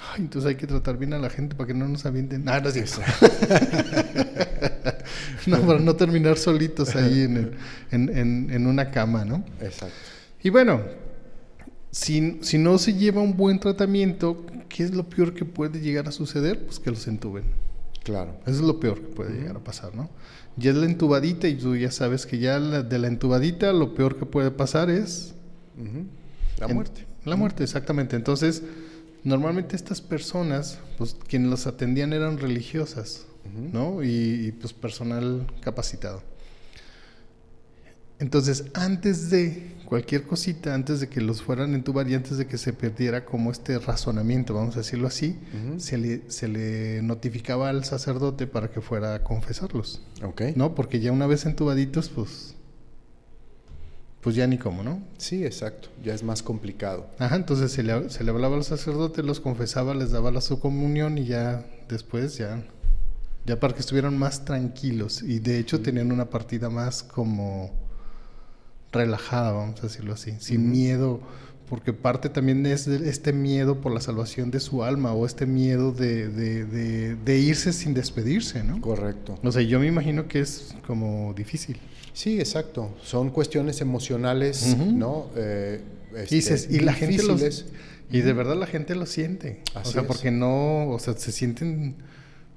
[0.00, 2.48] Ay, entonces hay que tratar bien a la gente para que no nos avienten.
[2.48, 2.76] Ah, no es
[5.46, 7.56] no, para no terminar solitos ahí en,
[7.90, 9.44] en, en, una cama, ¿no?
[9.60, 9.94] Exacto.
[10.42, 10.82] Y bueno,
[11.90, 16.06] si, si no se lleva un buen tratamiento, ¿qué es lo peor que puede llegar
[16.06, 16.64] a suceder?
[16.64, 17.44] Pues que los entuben.
[18.04, 18.36] Claro.
[18.42, 20.08] Eso es lo peor que puede llegar a pasar, ¿no?
[20.56, 24.18] Ya es la entubadita y tú ya sabes que ya de la entubadita lo peor
[24.18, 25.34] que puede pasar es...
[26.58, 27.06] La muerte.
[27.24, 28.16] la muerte, exactamente.
[28.16, 28.64] Entonces
[29.24, 33.26] normalmente estas personas, pues quienes los atendían eran religiosas,
[33.72, 34.02] ¿no?
[34.02, 36.22] Y, pues personal capacitado.
[38.20, 42.46] Entonces, antes de cualquier cosita, antes de que los fueran a entubar y antes de
[42.46, 45.38] que se perdiera como este razonamiento, vamos a decirlo así,
[45.78, 50.02] se, le, se le notificaba al sacerdote para que fuera a confesarlos.
[50.22, 50.42] Ok.
[50.56, 50.74] ¿No?
[50.74, 52.56] Porque ya una vez entubaditos, pues
[54.20, 55.00] pues ya ni cómo, ¿no?
[55.16, 57.06] Sí, exacto, ya es más complicado.
[57.18, 60.58] Ajá, entonces se le, se le hablaba al sacerdote, los confesaba, les daba la su
[60.58, 62.62] comunión y ya después ya,
[63.46, 67.70] ya para que estuvieran más tranquilos y de hecho tenían una partida más como
[68.92, 71.20] relajada, vamos a decirlo así, sin miedo,
[71.68, 75.92] porque parte también es este miedo por la salvación de su alma o este miedo
[75.92, 78.80] de, de, de irse sin despedirse, ¿no?
[78.80, 79.38] Correcto.
[79.42, 81.78] O sea, yo me imagino que es como difícil.
[82.12, 82.94] Sí, exacto.
[83.02, 85.30] Son cuestiones emocionales, ¿no?
[85.36, 85.80] Eh,
[86.14, 87.66] este, y, la gente los,
[88.10, 89.60] y de verdad la gente lo siente.
[89.74, 91.96] o sea, porque no, o sea, se sienten,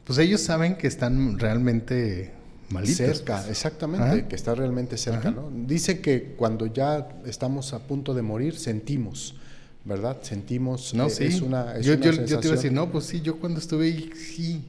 [0.04, 2.32] pues ellos saben que están realmente
[2.70, 2.98] malitos.
[2.98, 3.50] Cerca, pues.
[3.50, 5.52] exactamente, que está realmente cerca, ¿no?
[5.52, 9.36] Dice que cuando ya estamos a punto de morir sentimos.
[9.84, 10.18] ¿Verdad?
[10.22, 10.94] Sentimos.
[10.94, 11.24] No, sí.
[11.24, 13.86] Es una, yo, yo, yo, te iba a decir, no, pues sí, yo cuando estuve
[13.86, 14.64] ahí, sí.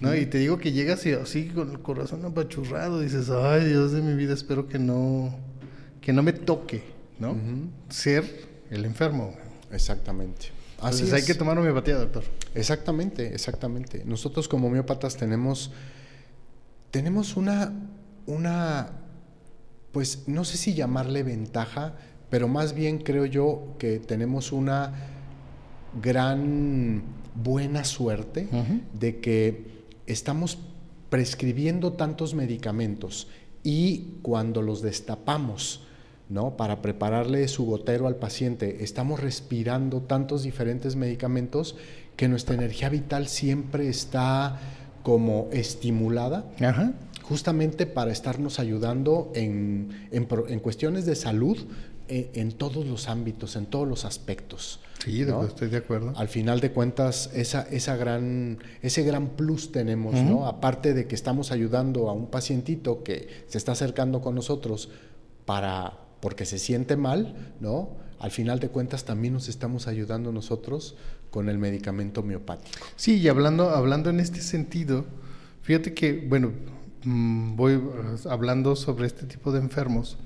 [0.00, 0.14] ¿No?
[0.14, 4.02] Y te digo que llegas y así con el corazón apachurrado, dices, ay Dios de
[4.02, 5.34] mi vida, espero que no,
[6.00, 6.82] que no me toque,
[7.18, 7.36] ¿no?
[7.88, 8.24] Ser
[8.70, 9.34] el enfermo.
[9.72, 10.48] Exactamente.
[10.80, 12.24] Así Entonces hay que tomar homeopatía, doctor.
[12.54, 14.02] Exactamente, exactamente.
[14.06, 15.72] Nosotros como homeópatas tenemos,
[16.90, 17.72] tenemos una,
[18.26, 18.90] una,
[19.92, 21.94] pues no sé si llamarle ventaja,
[22.30, 25.19] pero más bien creo yo que tenemos una
[26.02, 27.02] gran
[27.34, 28.48] buena suerte
[28.92, 29.66] de que
[30.06, 30.58] estamos
[31.08, 33.28] prescribiendo tantos medicamentos
[33.62, 35.82] y cuando los destapamos,
[36.28, 36.56] ¿no?
[36.56, 41.76] Para prepararle su gotero al paciente, estamos respirando tantos diferentes medicamentos
[42.16, 44.58] que nuestra energía vital siempre está
[45.02, 46.92] como estimulada Ajá.
[47.22, 51.58] justamente para estarnos ayudando en, en cuestiones de salud
[52.08, 54.80] en, en todos los ámbitos, en todos los aspectos.
[55.04, 56.12] Sí, estoy de acuerdo.
[56.16, 60.14] Al final de cuentas, esa, esa gran, ese gran plus tenemos.
[60.22, 60.46] ¿no?
[60.46, 64.90] Aparte de que estamos ayudando a un pacientito que se está acercando con nosotros
[65.46, 67.90] para, porque se siente mal, ¿no?
[68.18, 70.96] Al final de cuentas también nos estamos ayudando nosotros
[71.30, 72.86] con el medicamento homeopático.
[72.96, 75.06] Sí, y hablando, hablando en este sentido,
[75.62, 76.52] fíjate que, bueno,
[77.04, 77.80] mm, voy eh,
[78.28, 80.18] hablando sobre este tipo de enfermos.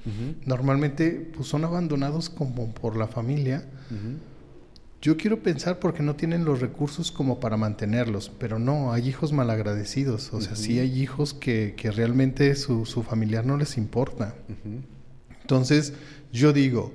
[0.45, 3.65] Normalmente pues, son abandonados como por la familia.
[5.05, 9.35] Yo quiero pensar porque no tienen los recursos como para mantenerlos, pero no, hay hijos
[9.35, 10.33] malagradecidos.
[10.33, 14.35] O sea, sí hay hijos que, que realmente su, su familiar no les importa.
[15.43, 15.93] Entonces,
[16.33, 16.90] yo digo,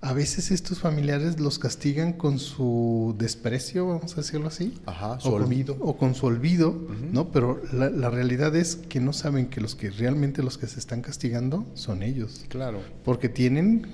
[0.00, 4.74] a veces estos familiares los castigan con su desprecio, vamos a decirlo así.
[4.86, 5.76] Ajá, su o con- olvido.
[5.80, 7.32] o con su olvido, ¿no?
[7.32, 10.78] Pero la, la realidad es que no saben que los que realmente los que se
[10.78, 12.44] están castigando son ellos.
[12.48, 12.80] Claro.
[13.04, 13.84] Porque tienen,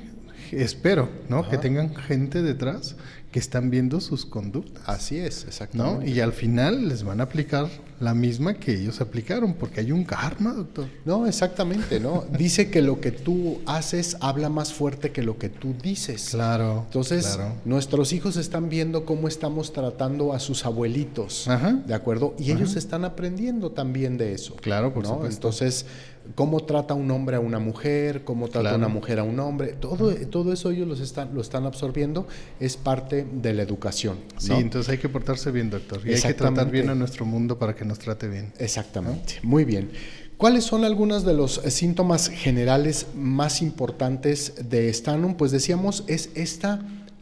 [0.53, 1.39] espero, ¿no?
[1.39, 1.53] Ajá.
[1.53, 2.97] Que tengan gente detrás
[3.35, 4.85] que están viendo sus conductas.
[4.87, 5.49] Así es, ¿No?
[5.49, 6.09] exactamente.
[6.09, 7.69] Y al final les van a aplicar
[7.99, 10.87] la misma que ellos aplicaron, porque hay un karma, doctor.
[11.05, 12.25] No, exactamente, ¿no?
[12.39, 16.29] Dice que lo que tú haces habla más fuerte que lo que tú dices.
[16.31, 16.85] Claro.
[16.87, 17.55] Entonces, claro.
[17.65, 21.73] nuestros hijos están viendo cómo estamos tratando a sus abuelitos, Ajá.
[21.73, 22.37] ¿de acuerdo?
[22.39, 24.55] Y ellos están aprendiendo también de eso.
[24.55, 25.09] Claro, por ¿no?
[25.09, 25.49] supuesto.
[25.49, 25.87] Entonces,
[26.35, 28.77] cómo trata un hombre a una mujer, cómo trata Claro.
[28.79, 32.27] una mujer a un hombre, todo, todo eso ellos los están, lo están absorbiendo,
[32.61, 34.19] es parte de la educación.
[34.39, 36.01] Sí, entonces hay que portarse bien, doctor.
[36.05, 38.53] Y hay que tratar bien a nuestro mundo para que nos trate bien.
[38.59, 39.91] Exactamente, muy bien.
[40.37, 45.35] ¿Cuáles son algunos de los eh, síntomas generales más importantes de Stanum?
[45.37, 46.81] Pues decíamos, es esta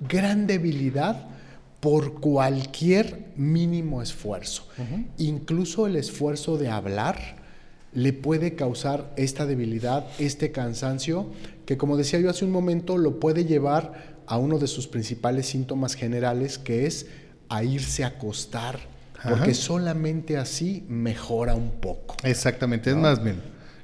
[0.09, 1.27] gran debilidad
[1.81, 4.67] por cualquier mínimo esfuerzo.
[5.19, 7.42] Incluso el esfuerzo de hablar
[7.95, 11.31] le puede causar esta debilidad, este cansancio,
[11.67, 15.47] que como decía yo hace un momento, lo puede llevar a uno de sus principales
[15.47, 17.07] síntomas generales, que es
[17.49, 18.79] a irse a acostar,
[19.29, 22.17] porque solamente así mejora un poco.
[22.25, 23.41] Exactamente, es más, bien.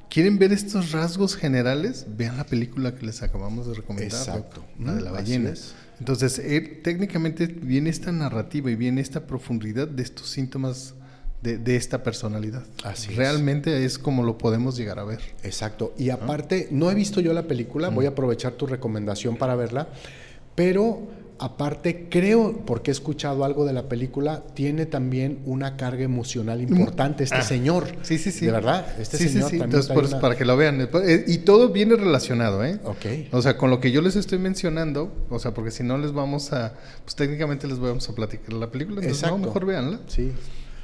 [0.09, 2.07] ¿Quieren ver estos rasgos generales?
[2.17, 4.19] Vean la película que les acabamos de recomendar.
[4.19, 4.65] Exacto.
[4.81, 5.51] La de la Mm, ballena.
[5.51, 5.75] es.
[6.01, 10.95] Entonces, eh, técnicamente viene esta narrativa y viene esta profundidad de estos síntomas
[11.43, 12.65] de, de esta personalidad.
[12.85, 13.15] Así.
[13.15, 13.99] Realmente es.
[13.99, 15.21] como lo podemos llegar a ver.
[15.43, 15.95] Exacto.
[15.97, 19.89] Y aparte, no he visto yo la película, voy a aprovechar tu recomendación para verla,
[20.55, 26.61] pero aparte creo, porque he escuchado algo de la película, tiene también una carga emocional
[26.61, 27.87] importante este Ah, señor.
[28.03, 28.47] Sí, sí, sí.
[28.47, 29.59] De verdad, este sí, sí, señor sí.
[29.59, 30.89] también Entonces, por una- para que lo vean.
[31.29, 32.81] Y todo viene relacionado, ¿eh?
[32.83, 33.07] Ok.
[33.31, 36.11] O sea, con lo que yo les estoy mencionando, o sea, porque si no les
[36.13, 36.75] vamos a,
[37.05, 39.47] pues técnicamente les vamos a platicar la película, entonces no, Exacto.
[39.47, 40.33] mejor véanla, Sí,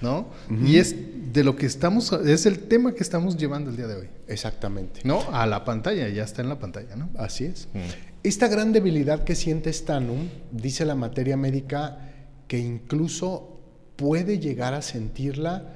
[0.05, 0.29] ¿no?
[0.65, 0.95] Y es
[1.33, 5.01] de lo que estamos, es el tema que estamos llevando el día de hoy, exactamente.
[5.03, 5.23] ¿no?
[5.33, 7.09] A la pantalla, ya está en la pantalla, ¿no?
[7.17, 7.69] Así es.
[7.73, 7.79] Mm.
[8.23, 11.99] Esta gran debilidad que siente Stanum, dice la materia médica,
[12.47, 13.59] que incluso
[13.97, 15.73] puede llegar a sentirla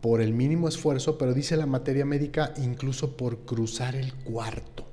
[0.00, 4.86] por el mínimo esfuerzo, pero dice la materia médica incluso por cruzar el cuarto.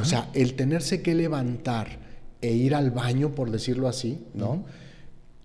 [0.00, 1.98] O sea, el tenerse que levantar
[2.42, 4.64] e ir al baño, por decirlo así, ¿no?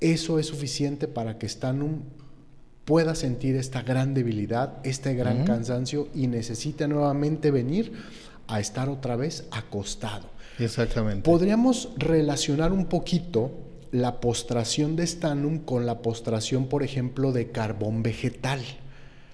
[0.02, 2.02] Eso es suficiente para que Stanum
[2.86, 7.94] pueda sentir esta gran debilidad, este gran cansancio y necesite nuevamente venir
[8.48, 10.30] a estar otra vez acostado.
[10.60, 11.24] Exactamente.
[11.24, 13.52] Podríamos relacionar un poquito
[13.92, 18.62] la postración de Stanum con la postración, por ejemplo, de carbón vegetal.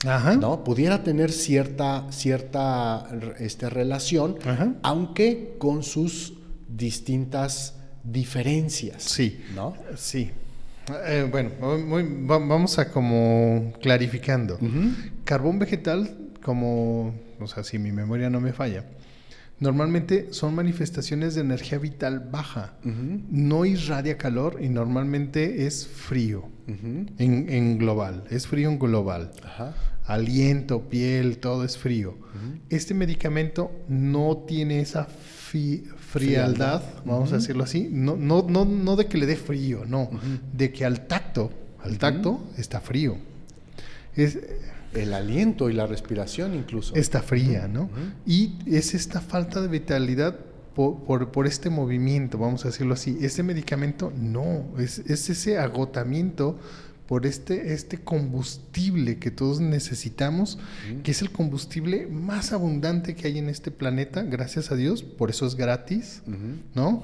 [0.05, 0.35] Ajá.
[0.35, 0.63] ¿no?
[0.63, 3.07] Pudiera tener cierta, cierta
[3.39, 4.75] este, relación, Ajá.
[4.83, 6.33] aunque con sus
[6.67, 9.03] distintas diferencias.
[9.03, 9.43] Sí.
[9.55, 9.73] ¿no?
[9.95, 10.31] Sí.
[11.05, 14.57] Eh, bueno, muy- vamos a como clarificando.
[15.25, 18.85] Carbón vegetal, como, o sea, si mi memoria no me falla,
[19.59, 22.75] normalmente son manifestaciones de energía vital baja.
[22.83, 29.31] No irradia calor y normalmente es frío en, en global, es frío en global.
[29.43, 29.73] Ajá.
[30.05, 32.15] Aliento, piel, todo es frío.
[32.69, 38.95] Este medicamento no tiene esa fi- frialdad, vamos a decirlo así, no, no, no, no
[38.95, 40.09] de que le dé frío, no,
[40.53, 41.51] de que al tacto,
[41.83, 43.17] al tacto está frío.
[44.15, 44.39] Es,
[44.93, 46.95] El aliento y la respiración incluso.
[46.95, 47.89] está fría, ¿no?
[48.25, 50.39] Y es esta falta de vitalidad
[50.73, 53.17] por, por, este movimiento, vamos a decirlo así.
[53.21, 56.57] Ese medicamento no, es, es ese agotamiento
[57.07, 60.59] por este, este combustible que todos necesitamos,
[61.03, 65.29] que es el combustible más abundante que hay en este planeta, gracias a Dios, por
[65.29, 66.21] eso es gratis,
[66.75, 67.03] ¿no?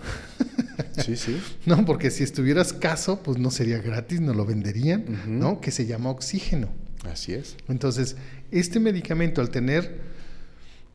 [1.03, 1.41] Sí, sí.
[1.65, 5.61] no, porque si estuviera escaso, pues no sería gratis, no lo venderían, ¿no?
[5.61, 6.67] Que se llama oxígeno.
[7.09, 7.55] Así es.
[7.67, 8.17] Entonces,
[8.51, 10.01] este medicamento al tener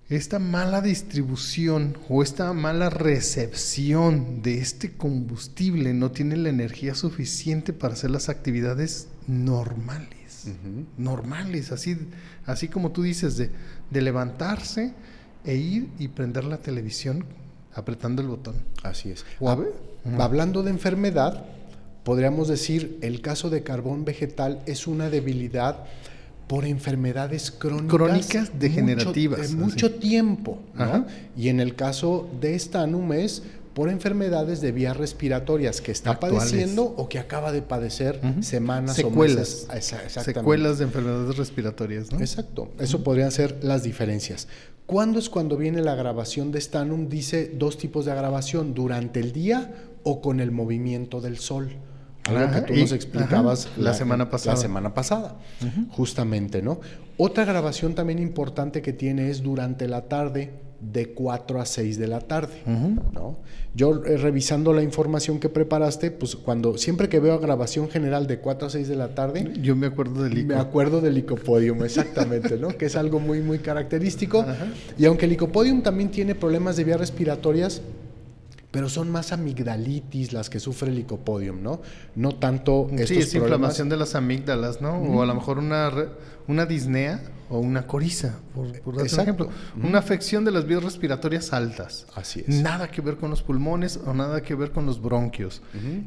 [0.09, 7.75] esta mala distribución o esta mala recepción de este combustible no tiene la energía suficiente
[7.75, 10.16] para hacer las actividades normales.
[10.97, 11.99] Normales, así,
[12.47, 13.51] así como tú dices, de,
[13.90, 14.94] de, levantarse
[15.44, 17.27] e ir y prender la televisión
[17.75, 18.55] apretando el botón.
[18.83, 19.27] Así es.
[20.18, 21.44] Hablando de enfermedad,
[22.03, 25.85] podríamos decir, el caso de carbón vegetal es una debilidad
[26.49, 29.51] por enfermedades crónicas, crónicas degenerativas.
[29.51, 30.59] de mucho tiempo.
[31.37, 33.43] Y en el caso de Stanum es
[33.75, 39.67] por enfermedades de vías respiratorias que está padeciendo o que acaba de padecer semanas Secuelas.
[39.69, 40.25] o meses.
[40.25, 42.11] Secuelas de enfermedades respiratorias.
[42.11, 42.19] ¿no?
[42.19, 42.71] Exacto.
[42.81, 44.49] Eso podrían ser las diferencias.
[44.87, 47.09] ¿Cuándo es cuando viene la agravación de Stanum?
[47.09, 49.71] Dice dos tipos de agravación, durante el día
[50.03, 51.69] o con el movimiento del sol.
[52.29, 54.55] Algo que tú nos explicabas la, semana pasada.
[54.55, 55.37] La semana pasada,
[55.91, 56.81] justamente, ¿no?
[57.17, 62.07] Otra grabación también importante que tiene es durante la tarde, de 4 a 6 de
[62.07, 62.62] la tarde,
[63.12, 63.38] ¿no?
[63.75, 68.38] Yo eh, revisando la información que preparaste, pues cuando siempre que veo grabación general de
[68.38, 72.59] 4 a 6 de la tarde, yo me acuerdo del Me acuerdo del licopodium, exactamente,
[72.59, 72.69] ¿no?
[72.69, 74.45] que es algo muy muy característico.
[74.97, 77.83] Y aunque el licopodium también tiene problemas de vías respiratorias,
[78.79, 81.81] pero son más amigdalitis las que sufre el licopodium, ¿no?
[82.14, 84.99] No tanto estos Sí, es inflamación de las amígdalas, ¿no?
[84.99, 85.91] O a lo mejor una,
[86.47, 89.49] una disnea o una coriza, por, por ejemplo.
[89.83, 92.07] Una afección de las vías respiratorias altas.
[92.14, 92.62] Así es.
[92.62, 95.61] Nada que ver con los pulmones o nada que ver con los bronquios.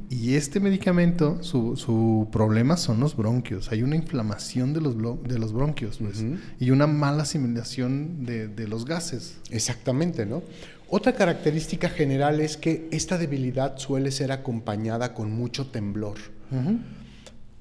[0.10, 3.70] Y este medicamento, su, su, problema son los bronquios.
[3.74, 6.24] Hay una inflamación de los, de los bronquios, pues,
[6.58, 9.40] y una mala asimilación de, de los gases.
[9.50, 10.42] Exactamente, ¿no?
[10.94, 16.18] Otra característica general es que esta debilidad suele ser acompañada con mucho temblor.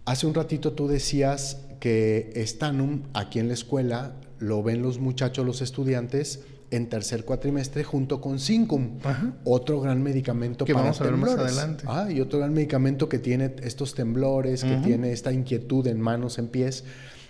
[0.05, 5.47] Hace un ratito tú decías que Stanum aquí en la escuela lo ven los muchachos,
[5.47, 6.41] los estudiantes
[6.73, 8.99] en tercer cuatrimestre junto con Syncum,
[9.45, 11.85] otro gran medicamento que para vamos a ver más adelante.
[11.87, 16.41] Ah, y otro gran medicamento que tiene estos temblores, que tiene esta inquietud en manos,
[16.41, 16.83] en pies,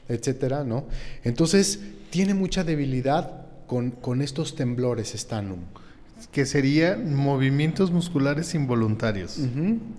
[0.09, 0.87] etcétera, ¿no?
[1.25, 5.61] Entonces, tiene mucha debilidad con, con estos temblores Stanum
[6.33, 9.39] que serían movimientos musculares involuntarios.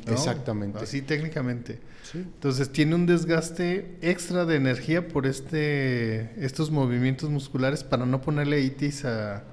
[0.08, 0.84] Exactamente.
[0.84, 1.80] Así técnicamente.
[2.14, 8.62] Entonces tiene un desgaste extra de energía por este, estos movimientos musculares para no ponerle
[8.62, 9.44] itis a,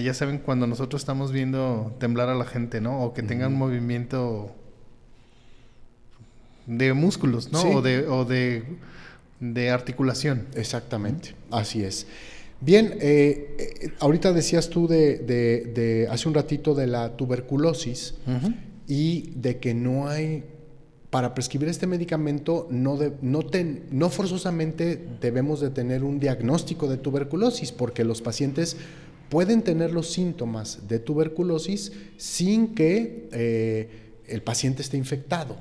[0.00, 3.02] ya saben, cuando nosotros estamos viendo temblar a la gente, ¿no?
[3.02, 4.54] O que tengan un movimiento
[6.66, 7.62] de músculos, ¿no?
[7.62, 8.64] O, de, o de,
[9.40, 10.46] de articulación.
[10.54, 12.06] Exactamente, así es.
[12.66, 18.14] Bien, eh, eh, ahorita decías tú de, hace un ratito de la tuberculosis
[18.88, 20.42] y de que no hay,
[21.10, 23.44] para prescribir este medicamento, no, no,
[23.92, 28.76] no forzosamente debemos de tener un diagnóstico de tuberculosis, porque los pacientes
[29.28, 33.90] pueden tener los síntomas de tuberculosis sin que eh,
[34.26, 35.56] el paciente esté infectado.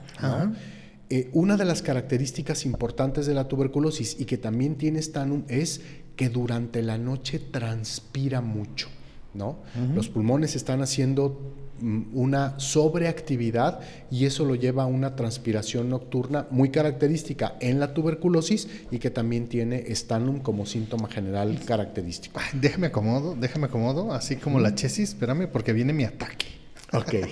[1.34, 5.82] una de las características importantes de la tuberculosis y que también tiene Stanum es
[6.16, 8.88] que durante la noche transpira mucho,
[9.34, 9.60] ¿no?
[9.94, 16.48] Los pulmones están haciendo mm, una sobreactividad y eso lo lleva a una transpiración nocturna
[16.52, 22.40] muy característica en la tuberculosis y que también tiene stanum como síntoma general característico.
[22.54, 26.46] déjame acomodo, déjame acomodo, así como la chesis, espérame porque viene mi ataque.
[26.94, 27.14] Ok.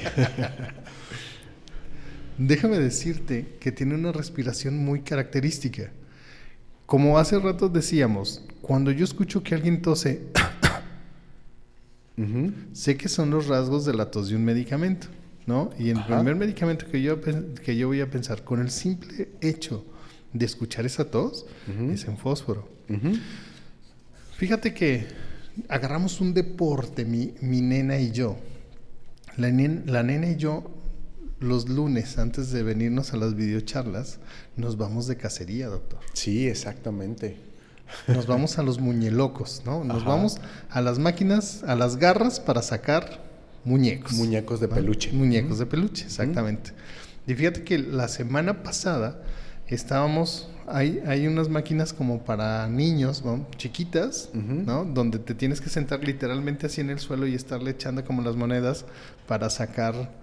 [2.37, 5.91] déjame decirte que tiene una respiración muy característica.
[6.85, 10.21] Como hace rato decíamos, cuando yo escucho que alguien tose,
[12.73, 15.07] sé que son los rasgos de la tos de un medicamento,
[15.45, 15.71] ¿no?
[15.79, 19.85] Y el primer medicamento que yo, que yo voy a pensar, con el simple hecho
[20.33, 21.45] de escuchar esa tos,
[21.91, 22.67] es en fósforo.
[24.37, 25.07] Fíjate que
[25.69, 28.37] agarramos un deporte, mi, mi nena y yo.
[29.37, 30.82] La, la nena y yo
[31.43, 34.19] los lunes, antes de venirnos a las videocharlas,
[34.55, 35.99] nos vamos de cacería, doctor.
[36.13, 37.37] Sí, exactamente.
[38.07, 39.83] Nos vamos a los muñelocos, ¿no?
[39.83, 40.39] Nos vamos
[40.69, 43.21] a las máquinas, a las garras para sacar
[43.65, 44.13] muñecos.
[44.13, 45.11] Muñecos de peluche.
[45.11, 46.71] Muñecos de peluche, exactamente.
[47.27, 49.21] Y fíjate que la semana pasada
[49.67, 53.45] estábamos, hay, hay unas máquinas como para niños, ¿no?
[53.57, 54.29] chiquitas.
[54.33, 54.85] ¿no?
[54.85, 58.35] Donde te tienes que sentar literalmente así en el suelo y estarle echando como las
[58.35, 58.85] monedas
[59.27, 60.22] para sacar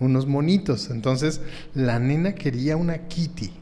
[0.00, 0.90] unos monitos.
[0.90, 1.40] Entonces,
[1.74, 3.52] la nena quería una kitty.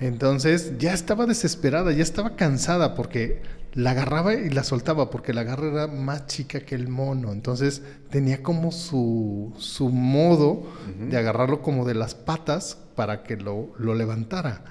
[0.00, 3.40] Entonces ya estaba desesperada, ya estaba cansada porque
[3.72, 7.32] la agarraba y la soltaba porque la garra era más chica que el mono.
[7.32, 10.66] Entonces tenía como su, su modo
[11.10, 14.64] de agarrarlo como de las patas para que lo, lo levantara.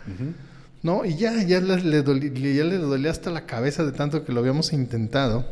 [0.84, 1.06] ¿No?
[1.06, 4.34] Y ya, ya, le, le doli- ya le dolía hasta la cabeza de tanto que
[4.34, 5.46] lo habíamos intentado.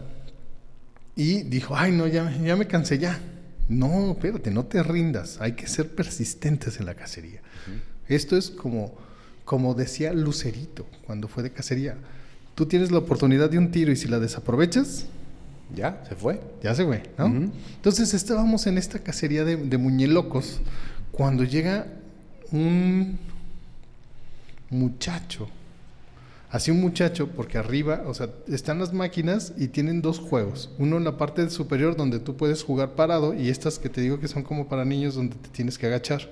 [1.15, 3.19] Y dijo, ay no, ya, ya me cansé, ya.
[3.71, 5.37] No, espérate, no te rindas.
[5.39, 7.39] Hay que ser persistentes en la cacería.
[8.07, 8.93] Esto es como,
[9.45, 11.95] como decía Lucerito cuando fue de cacería.
[12.55, 15.05] Tú tienes la oportunidad de un tiro y si la desaprovechas,
[15.75, 16.41] Ya, se fue.
[16.61, 17.27] ya se fue, ¿no?
[17.27, 20.59] Entonces estábamos en esta cacería de, de muñelocos
[21.13, 21.87] cuando llega
[22.51, 23.17] un
[24.69, 25.47] muchacho.
[26.51, 30.69] Así un muchacho, porque arriba, o sea, están las máquinas y tienen dos juegos.
[30.77, 34.19] Uno en la parte superior donde tú puedes jugar parado y estas que te digo
[34.19, 36.29] que son como para niños donde te tienes que agachar.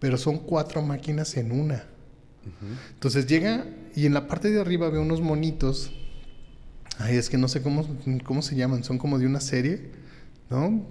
[0.00, 1.84] Pero son cuatro máquinas en una.
[2.94, 5.92] Entonces llega y en la parte de arriba ve unos monitos.
[6.98, 7.86] Ay, es que no sé cómo,
[8.24, 9.90] cómo se llaman, son como de una serie,
[10.50, 10.84] ¿no?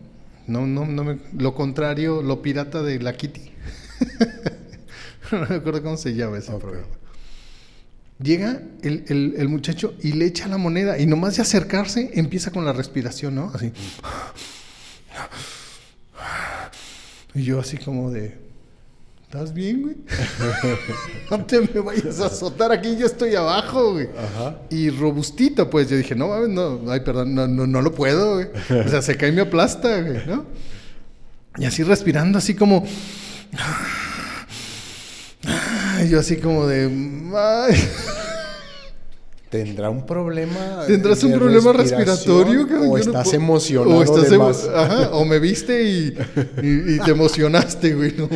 [0.47, 3.51] No, no, no me- lo contrario, lo pirata de la Kitty.
[5.31, 6.87] no me acuerdo cómo se llama ese programa.
[8.23, 12.51] Llega el, el- el muchacho y le echa la moneda y nomás de acercarse empieza
[12.51, 13.51] con la respiración, ¿no?
[13.53, 13.71] Así.
[17.35, 18.37] Y yo así como de,
[19.23, 19.95] ¿estás bien, güey?
[21.31, 24.07] no te me vayas a azotar aquí, yo estoy abajo, güey.
[24.15, 24.59] Ajá.
[24.69, 28.47] Y robustito, pues yo dije, no, no, ay, perdón, no, no, no lo puedo, güey.
[28.85, 30.45] O sea, se cae y me aplasta, güey, ¿no?
[31.57, 32.85] Y así respirando, así como.
[36.03, 36.85] Y yo así como de.
[37.35, 37.89] ay,
[39.53, 40.83] ¿Tendrá un problema?
[40.87, 42.63] ¿Tendrás un problema respiratorio?
[42.63, 44.49] ¿O no estás emocionado o estás emo-?
[44.75, 46.17] Ajá, o me viste y,
[46.63, 48.15] y- y te emocionaste, güey.
[48.17, 48.27] No,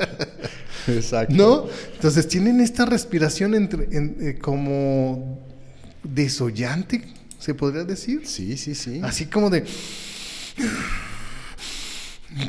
[0.88, 1.34] Exacto.
[1.34, 1.66] ¿No?
[1.94, 5.38] Entonces tienen esta respiración entre, en- eh, como
[6.02, 7.02] desollante,
[7.38, 8.22] se podría decir.
[8.24, 9.00] Sí, sí, sí.
[9.04, 9.64] Así como de.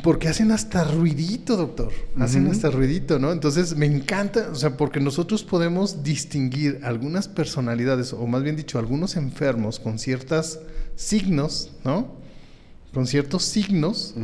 [0.02, 1.92] Porque hacen hasta ruidito, doctor.
[2.18, 3.32] Hacen hasta ruidito, ¿no?
[3.32, 8.78] Entonces me encanta, o sea, porque nosotros podemos distinguir algunas personalidades, o más bien dicho,
[8.78, 10.60] algunos enfermos con ciertos
[10.94, 12.14] signos, ¿no?
[12.94, 14.14] Con ciertos signos,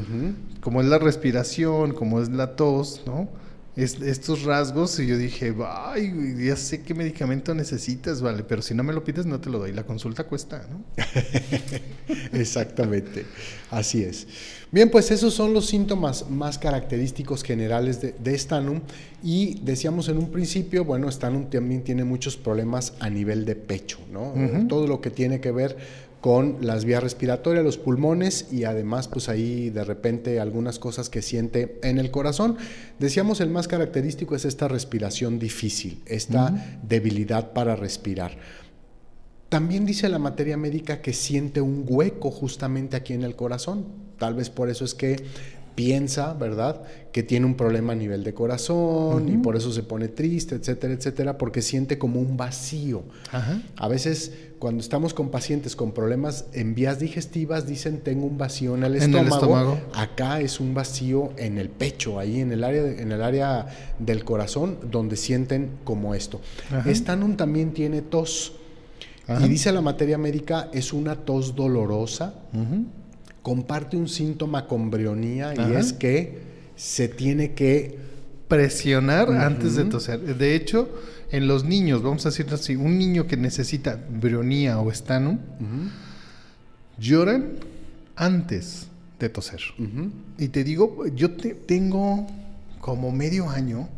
[0.60, 3.28] como es la respiración, como es la tos, ¿no?
[3.76, 8.74] Es- estos rasgos, y yo dije, ay, ya sé qué medicamento necesitas, vale, pero si
[8.74, 9.72] no me lo pides, no te lo doy.
[9.72, 10.84] La consulta cuesta, ¿no?
[12.32, 13.24] Exactamente,
[13.70, 14.26] así es.
[14.70, 18.80] Bien, pues esos son los síntomas más característicos generales de, de Stanum
[19.22, 23.98] y decíamos en un principio, bueno, Stanum también tiene muchos problemas a nivel de pecho,
[24.12, 24.32] ¿no?
[24.32, 24.68] Ujú.
[24.68, 25.76] Todo lo que tiene que ver
[26.20, 31.22] con las vías respiratorias, los pulmones y además pues ahí de repente algunas cosas que
[31.22, 32.56] siente en el corazón.
[32.98, 38.36] Decíamos el más característico es esta respiración difícil, esta debilidad para respirar.
[39.48, 44.07] También dice la materia médica que siente un hueco justamente aquí en el corazón.
[44.18, 45.16] Tal vez por eso es que
[45.74, 50.08] piensa, ¿verdad?, que tiene un problema a nivel de corazón y por eso se pone
[50.08, 53.04] triste, etcétera, etcétera, porque siente como un vacío.
[53.30, 53.62] Ajá.
[53.76, 58.74] A veces cuando estamos con pacientes con problemas en vías digestivas dicen tengo un vacío
[58.74, 59.78] en el En el estómago.
[59.94, 63.66] Acá es un vacío en el pecho, ahí en el área en el área
[64.00, 66.40] del corazón donde sienten como esto.
[66.72, 66.90] Ajá.
[67.36, 68.54] También tiene tos.
[69.28, 69.46] Ajá.
[69.46, 72.34] Y dice la materia médica, es una tos dolorosa.
[73.42, 76.38] Comparte un síntoma con brionía y es que
[76.76, 77.98] se tiene que...
[78.48, 80.20] presionar antes de toser.
[80.38, 80.88] De hecho,
[81.30, 85.38] en los niños, vamos a decirlo así, un niño que necesita brionía o estanum,
[86.98, 87.56] lloran
[88.16, 88.86] antes
[89.20, 89.60] de toser.
[90.38, 92.26] Y te digo, yo te- tengo
[92.80, 93.88] como medio año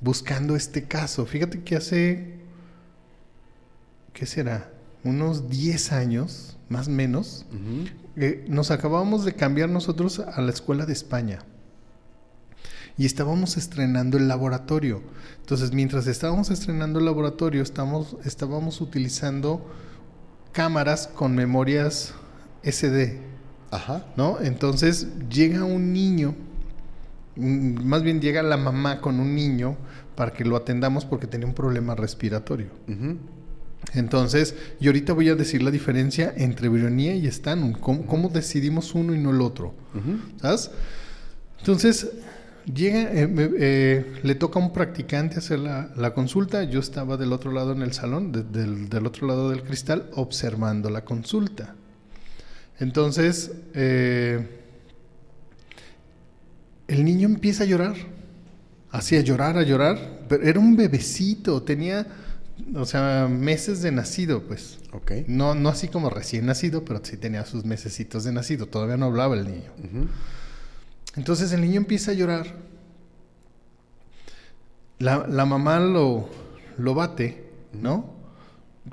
[0.00, 1.26] buscando este caso.
[1.26, 2.34] Fíjate que hace,
[4.12, 4.70] ¿qué será?
[5.04, 7.46] Unos 10 años, más o menos.
[8.20, 11.40] Eh, nos acabamos de cambiar nosotros a la escuela de España.
[12.96, 15.02] Y estábamos estrenando el laboratorio.
[15.40, 19.64] Entonces, mientras estábamos estrenando el laboratorio, estamos, estábamos utilizando
[20.52, 22.14] cámaras con memorias
[22.64, 23.20] SD,
[23.70, 24.04] Ajá.
[24.16, 24.40] ¿no?
[24.40, 26.34] Entonces llega un niño,
[27.36, 29.76] más bien llega la mamá con un niño
[30.16, 32.66] para que lo atendamos porque tenía un problema respiratorio.
[32.88, 33.18] ujú.
[33.94, 37.72] Entonces, y ahorita voy a decir la diferencia entre brionía y estanum.
[37.72, 39.74] ¿Cómo, cómo decidimos uno y no el otro?
[40.40, 40.70] ¿Sabes?
[41.58, 42.08] Entonces,
[42.74, 43.26] Llega, eh,
[43.58, 46.64] eh, le toca a un practicante hacer la, la consulta.
[46.64, 50.10] Yo estaba del otro lado en el salón, de- del, del otro lado del cristal,
[50.12, 51.74] observando la consulta.
[52.78, 54.46] Entonces, eh,
[56.88, 57.94] el niño empieza a llorar.
[58.90, 60.26] Hacía llorar, a llorar.
[60.28, 62.06] Pero era un bebecito, tenía,
[62.74, 64.78] o sea, meses de nacido, pues.
[64.92, 65.12] Ok.
[65.26, 68.66] No, no así como recién nacido, pero sí tenía sus mesecitos de nacido.
[68.66, 69.70] Todavía no hablaba el niño.
[71.16, 72.46] Entonces el niño empieza a llorar.
[74.98, 76.28] La, la mamá lo,
[76.78, 78.16] lo bate, ¿no?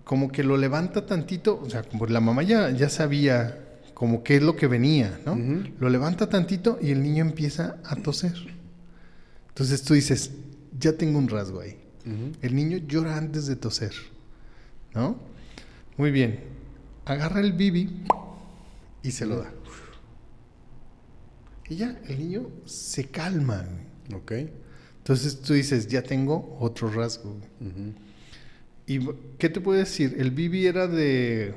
[0.04, 3.60] Como que lo levanta tantito, o sea, como la mamá ya, ya sabía
[3.94, 5.38] como qué es lo que venía, ¿no?
[5.80, 8.36] Lo levanta tantito y el niño empieza a toser.
[9.48, 10.32] Entonces tú dices,
[10.78, 11.78] ya tengo un rasgo ahí.
[12.42, 13.94] El niño llora antes de toser,
[14.94, 15.18] ¿no?
[15.98, 16.40] Muy bien.
[17.06, 18.04] Agarra el bibi
[19.02, 19.52] y se lo da.
[21.68, 23.66] Y ya, el niño se calma.
[24.10, 24.46] güey.
[24.46, 24.52] Ok.
[25.00, 27.40] Entonces tú dices, ya tengo otro rasgo.
[28.88, 29.00] ¿Y
[29.38, 30.16] qué te puedo decir?
[30.20, 31.56] El bibi era de,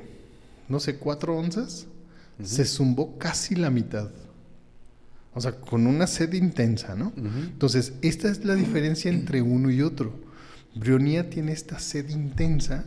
[0.67, 1.85] no sé, cuatro onzas.
[2.43, 4.09] Se zumbó casi la mitad.
[5.33, 7.13] O sea, con una sed intensa, ¿no?
[7.15, 10.27] Entonces, esta es la diferencia entre uno y otro.
[10.79, 12.85] Brionía tiene esta sed intensa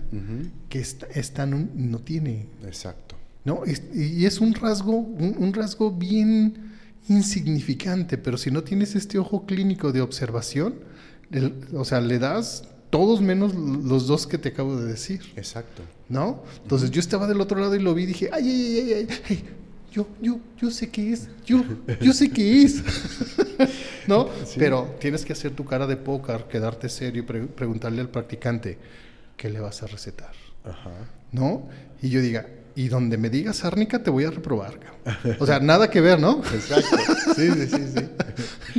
[0.68, 2.46] que esta, esta no, no tiene.
[2.64, 3.16] Exacto.
[3.44, 3.64] ¿no?
[3.64, 6.72] Es- y es un rasgo, un, un rasgo bien
[7.08, 10.74] insignificante, pero si no tienes este ojo clínico de observación,
[11.30, 15.82] el- o sea, le das todos menos los dos que te acabo de decir, Exacto.
[16.08, 16.42] ¿no?
[16.62, 19.08] Entonces yo estaba del otro lado y lo vi y dije, ay, ay, ay, ay,
[19.30, 19.44] ay,
[19.92, 21.62] yo, yo, yo sé qué es, yo,
[22.00, 22.82] yo sé qué es,
[24.06, 24.28] ¿no?
[24.44, 24.56] Sí.
[24.58, 28.78] Pero tienes que hacer tu cara de póker, quedarte serio y pre- preguntarle al practicante,
[29.36, 30.32] ¿qué le vas a recetar?
[30.64, 30.90] Ajá.
[31.32, 31.68] ¿no?
[32.00, 34.78] Y yo diga, y donde me digas árnica te voy a reprobar.
[34.78, 35.36] cabrón".
[35.40, 36.42] O sea, nada que ver, ¿no?
[36.54, 36.96] Exacto.
[37.36, 38.08] Sí, sí, sí, sí.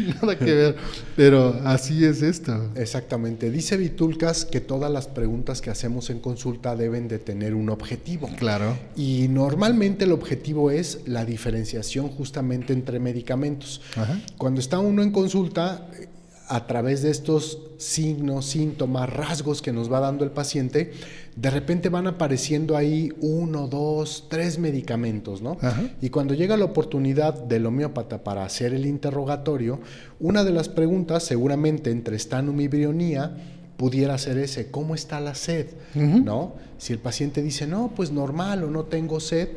[0.22, 0.76] nada que ver.
[1.16, 2.70] Pero así es esto.
[2.76, 3.50] Exactamente.
[3.50, 8.30] Dice Vitulcas que todas las preguntas que hacemos en consulta deben de tener un objetivo.
[8.38, 8.78] Claro.
[8.96, 13.82] Y normalmente el objetivo es la diferenciación justamente entre medicamentos.
[13.96, 14.20] Ajá.
[14.38, 16.08] Cuando está uno en consulta, eh,
[16.48, 20.92] a través de estos signos, síntomas, rasgos que nos va dando el paciente,
[21.36, 25.58] de repente van apareciendo ahí uno, dos, tres medicamentos, ¿no?
[25.62, 25.84] Ajá.
[26.02, 29.80] Y cuando llega la oportunidad del homeópata para hacer el interrogatorio,
[30.20, 33.36] una de las preguntas, seguramente entre estanum y brionía,
[33.78, 35.68] pudiera ser ese, ¿cómo está la sed?
[35.96, 36.54] ¿No?
[36.78, 39.50] Si el paciente dice, no, pues normal o no tengo sed,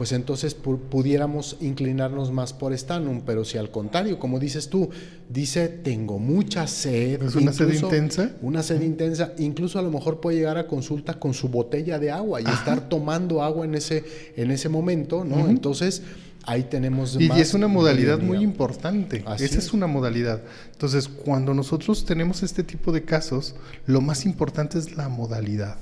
[0.00, 4.88] pues entonces pu- pudiéramos inclinarnos más por estanum, pero si al contrario, como dices tú,
[5.28, 7.22] dice, tengo mucha sed.
[7.22, 8.30] ¿Es una sed intensa?
[8.40, 12.10] Una sed intensa, incluso a lo mejor puede llegar a consulta con su botella de
[12.10, 14.02] agua y estar tomando agua en ese,
[14.36, 15.50] en ese momento, ¿no?
[15.50, 16.02] Entonces,
[16.44, 19.22] ahí tenemos Y, más es una modalidad muy importante.
[19.26, 19.74] Así Esa es.
[19.74, 20.40] una modalidad.
[20.72, 25.76] Entonces, cuando nosotros tenemos este tipo de casos, lo más importante es la modalidad.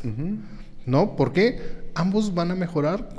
[0.86, 1.14] ¿No?
[1.14, 1.60] Porque
[1.94, 3.10] ambos van a mejorar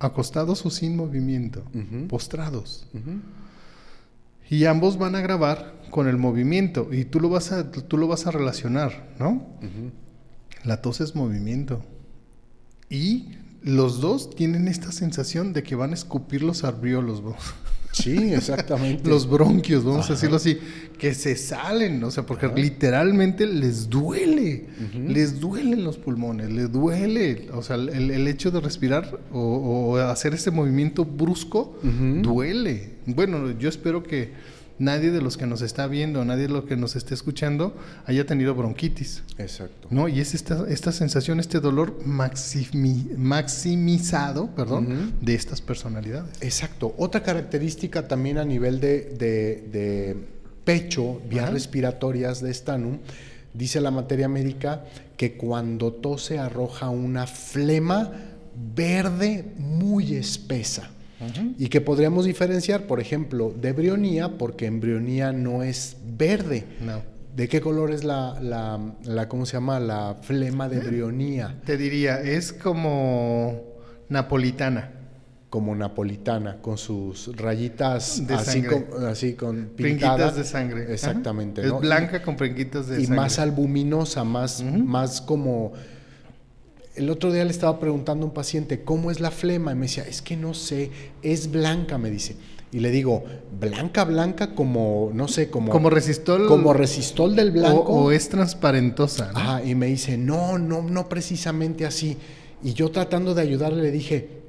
[0.00, 1.62] acostados o sin movimiento,
[2.08, 2.86] postrados.
[4.48, 8.08] Y ambos van a grabar con el movimiento y tú lo vas a, tú lo
[8.08, 9.46] vas a relacionar, ¿no?
[10.64, 11.84] La tos es movimiento.
[12.88, 17.36] Y los dos tienen esta sensación de que van a escupir los alveolos, ¿no?
[17.92, 19.08] Sí, exactamente.
[19.08, 20.12] los bronquios, vamos Ajá.
[20.12, 20.58] a decirlo así,
[20.98, 22.54] que se salen, o sea, porque Ajá.
[22.54, 24.66] literalmente les duele,
[25.08, 29.96] les duelen los pulmones, les duele, o sea, el, el hecho de respirar o, o
[29.96, 31.78] hacer ese movimiento brusco
[32.22, 32.90] duele.
[33.06, 34.30] Bueno, yo espero que
[34.80, 37.76] nadie de los que nos está viendo, nadie de los que nos esté escuchando
[38.06, 39.22] haya tenido bronquitis.
[39.38, 39.86] Exacto.
[39.90, 40.08] ¿No?
[40.08, 46.32] Y es esta, esta sensación, este dolor maximi- maximizado, perdón, de estas personalidades.
[46.40, 46.94] Exacto.
[46.98, 50.16] Otra característica también a nivel de, de- de
[50.64, 51.52] pecho, vías Ajá.
[51.52, 52.98] respiratorias de Stanum,
[53.54, 54.84] dice la materia médica
[55.16, 58.10] que cuando tose arroja una flema
[58.74, 60.90] verde muy espesa.
[61.58, 66.64] Y que podríamos diferenciar, por ejemplo, de brionía, porque embrionía no es verde.
[66.80, 67.02] No.
[67.36, 69.78] ¿De qué color es la, la, la- ¿cómo se llama?
[69.80, 73.62] La flema de brionía, Te diría, es como
[74.08, 74.92] napolitana.
[75.48, 78.86] como napolitana, con sus rayitas De así, sangre.
[78.86, 80.36] con, así con pintadas.
[80.36, 80.92] de sangre.
[80.92, 81.62] Exactamente.
[81.62, 81.76] ¿no?
[81.76, 83.20] Es blanca con pringuitas de y sangre.
[83.20, 85.72] más albuminosa, más, más como...
[87.00, 89.72] El otro día le estaba preguntando a un paciente, ¿cómo es la flema?
[89.72, 90.90] Y me decía, es que no sé,
[91.22, 92.36] es blanca, me dice.
[92.72, 93.24] Y le digo,
[93.58, 95.72] blanca, blanca, como, no sé, como...
[95.72, 96.46] Como resistol.
[96.46, 97.80] como resistol del blanco.
[97.80, 99.32] O, o es transparentosa.
[99.32, 99.38] ¿no?
[99.38, 102.16] Ajá, y me dice, no, no, no precisamente así.
[102.62, 104.40] Y yo tratando de ayudarle le dije,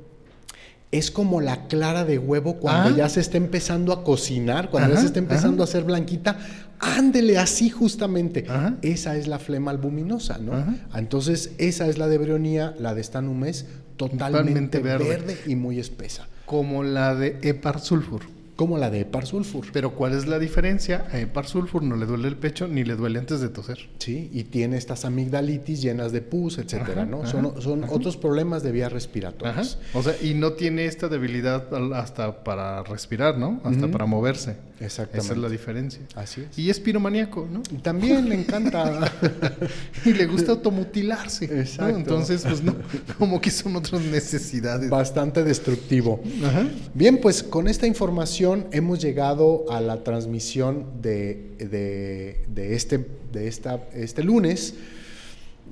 [0.92, 2.98] es como la clara de huevo cuando Ah.
[2.98, 5.70] ya se está empezando a cocinar, cuando ya se está empezando ajá.
[5.70, 6.38] a hacer blanquita.
[6.82, 8.46] Ándele así justamente.
[8.50, 8.76] Ajá.
[8.82, 10.54] Esa es la flema albuminosa, ¿no?
[10.54, 10.76] Ajá.
[10.96, 13.66] Entonces, esa es la de brionía, la de Stanum es
[13.98, 15.08] totalmente Totalmente verde.
[15.08, 15.38] verde.
[15.46, 18.22] y muy espesa, Como la de Epar Sulfur.
[18.56, 19.66] como la de Epar sulfur.
[19.74, 21.06] Pero ¿cuál es la diferencia?
[21.12, 23.90] A Epar Sulfur no le duele el pecho ni le duele antes de toser.
[23.98, 27.26] Sí, y tiene estas amigdalitis llenas de pus, etcétera, Ajá, ¿no?
[27.26, 29.80] son son otros problemas de vías respiratorias.
[29.96, 33.62] O sea, y no tiene esta debilidad hasta para respirar, ¿no?
[33.64, 34.58] Hasta para moverse.
[34.82, 35.26] Exactamente.
[35.26, 36.02] Esa es la diferencia.
[36.16, 36.58] Así es.
[36.58, 37.62] Y es piromaníaco, ¿no?
[37.72, 39.12] Y también le encanta.
[40.06, 41.48] Y le gusta automutilarse.
[41.48, 41.60] ¿no?
[41.62, 41.96] Exacto.
[41.96, 42.76] Entonces, pues no,
[43.20, 44.90] como que son otras necesidades.
[44.90, 46.22] bastante destructivo.
[46.44, 46.68] Ajá.
[46.94, 53.48] Bien, pues con esta información hemos llegado a la transmisión de, de- de este, de
[53.48, 54.74] esta, este lunes.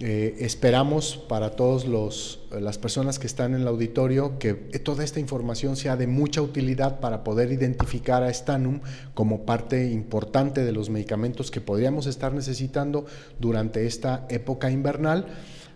[0.02, 5.76] Eh, esperamos para todas las personas que están en el auditorio que toda esta información
[5.76, 8.80] sea de mucha utilidad para poder identificar a Stanum
[9.14, 13.06] como parte importante de los medicamentos que podríamos estar necesitando
[13.40, 15.26] durante esta época invernal.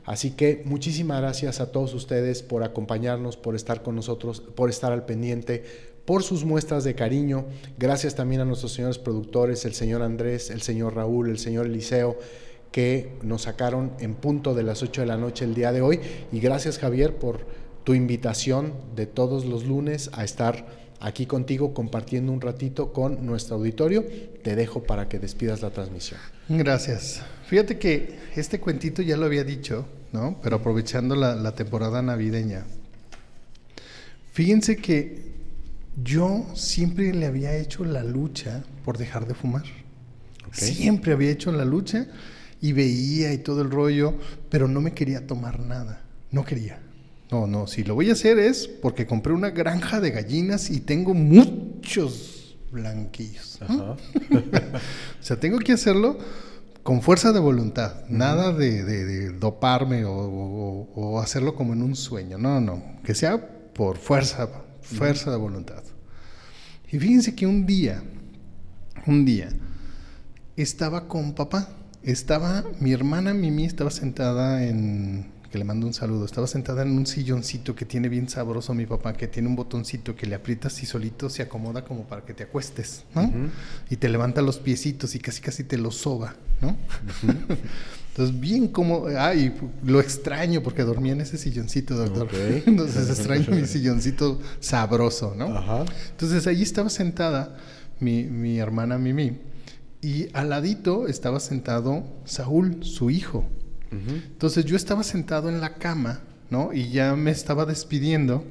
[0.05, 4.91] Así que muchísimas gracias a todos ustedes por acompañarnos, por estar con nosotros, por estar
[4.91, 5.63] al pendiente,
[6.05, 7.45] por sus muestras de cariño.
[7.77, 12.17] Gracias también a nuestros señores productores, el señor Andrés, el señor Raúl, el señor Eliseo,
[12.73, 15.99] que nos sacaron en punto de las 8 de la noche el día de hoy.
[16.31, 17.45] Y gracias Javier por
[17.83, 20.65] tu invitación de todos los lunes a estar
[20.99, 24.03] aquí contigo compartiendo un ratito con nuestro auditorio.
[24.43, 26.19] Te dejo para que despidas la transmisión.
[26.49, 27.21] Gracias.
[27.45, 30.39] Fíjate que este cuentito ya lo había dicho, ¿no?
[30.41, 32.65] Pero aprovechando la, la temporada navideña.
[34.31, 35.31] Fíjense que
[36.03, 39.63] yo siempre le había hecho la lucha por dejar de fumar.
[40.51, 42.07] Siempre había hecho la lucha
[42.63, 44.15] y veía y todo el rollo,
[44.49, 46.01] pero no me quería tomar nada.
[46.31, 46.79] No quería.
[47.29, 50.79] No, no, si lo voy a hacer es porque compré una granja de gallinas y
[50.79, 53.59] tengo muchos blanquillos.
[53.69, 56.17] O sea, tengo que hacerlo
[56.83, 61.81] con fuerza de voluntad, nada de, de- de doparme o, o- o hacerlo como en
[61.81, 64.49] un sueño, no, no, que sea por fuerza,
[64.81, 65.83] fuerza de voluntad.
[66.91, 68.03] Y fíjense que un día,
[69.07, 69.49] un día,
[70.57, 71.69] estaba con papá,
[72.03, 76.91] estaba, mi hermana Mimi estaba sentada en, que le mando un saludo, estaba sentada en
[76.91, 80.81] un silloncito que tiene bien sabroso mi papá, que tiene un botoncito que le aprietas
[80.83, 83.31] y solito se acomoda como para que te acuestes, ¿no?
[83.89, 86.75] Y te levanta los piecitos y casi casi te los soba, ¿no?
[88.09, 92.23] Entonces, bien como, ay, lo extraño porque dormía en ese silloncito, doctor.
[92.23, 92.33] Ok.
[92.67, 95.55] Entonces extraño mi silloncito sabroso, ¿no?
[95.55, 95.85] Ajá.
[96.11, 97.57] Entonces ahí estaba sentada
[97.99, 99.52] mi, mi hermana Mimi
[100.03, 103.45] y al ladito estaba sentado Saúl, su hijo.
[103.91, 106.73] Entonces yo estaba sentado en la cama, ¿no?
[106.73, 108.43] Y ya me estaba despidiendo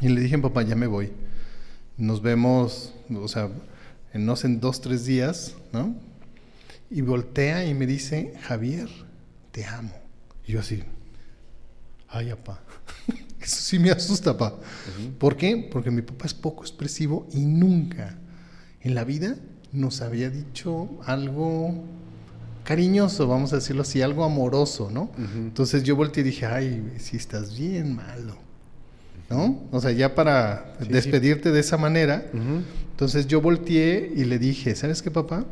[0.00, 1.12] y le dije, papá, ya me voy.
[1.96, 3.48] Nos vemos, o sea,
[4.12, 5.94] en, no sé, en dos, tres días, ¿no?
[6.90, 8.88] Y voltea y me dice, Javier,
[9.52, 9.94] te amo.
[10.44, 10.82] Y yo así,
[12.08, 12.60] ay, papá.
[13.40, 14.58] Eso sí me asusta, papá.
[15.20, 15.68] ¿Por qué?
[15.70, 18.18] Porque mi papá es poco expresivo y nunca
[18.80, 19.36] en la vida
[19.72, 21.84] nos había dicho algo
[22.64, 25.10] cariñoso, vamos a decirlo así, algo amoroso, ¿no?
[25.36, 28.36] Entonces yo volteé y dije, ay, si estás bien malo,
[29.30, 29.62] ¿no?
[29.70, 30.92] O sea, ya para Sí, sí.
[30.92, 32.26] despedirte de esa manera,
[32.90, 35.44] entonces yo volteé y le dije, ¿sabes qué, papá?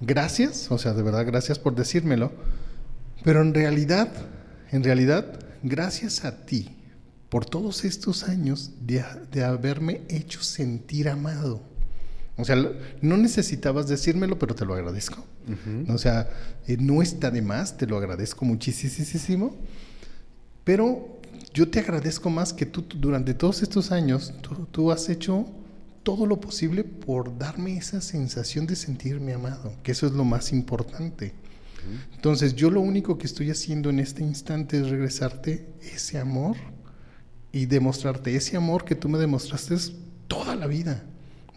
[0.00, 2.32] Gracias, o sea, de verdad, gracias por decírmelo,
[3.24, 4.08] pero en realidad,
[4.70, 5.26] en realidad,
[5.62, 6.76] gracias a ti
[7.28, 11.60] por todos estos años de, de haberme hecho sentir amado.
[12.40, 12.56] O sea,
[13.00, 15.24] no necesitabas decírmelo, pero te lo agradezco.
[15.46, 15.92] Ujú.
[15.92, 16.28] O sea,
[16.66, 19.56] eh, no está de más, te lo agradezco muchísimo.
[20.64, 21.20] Pero
[21.52, 25.46] yo te agradezco más que tú, durante todos estos años, tú, tú has hecho
[26.02, 30.52] todo lo posible por darme esa sensación de sentirme amado, que eso es lo más
[30.52, 31.34] importante.
[32.14, 36.56] Entonces, yo lo único que estoy haciendo en este instante es regresarte ese amor
[37.52, 39.76] y demostrarte ese amor que tú me demostraste
[40.28, 41.02] toda la vida.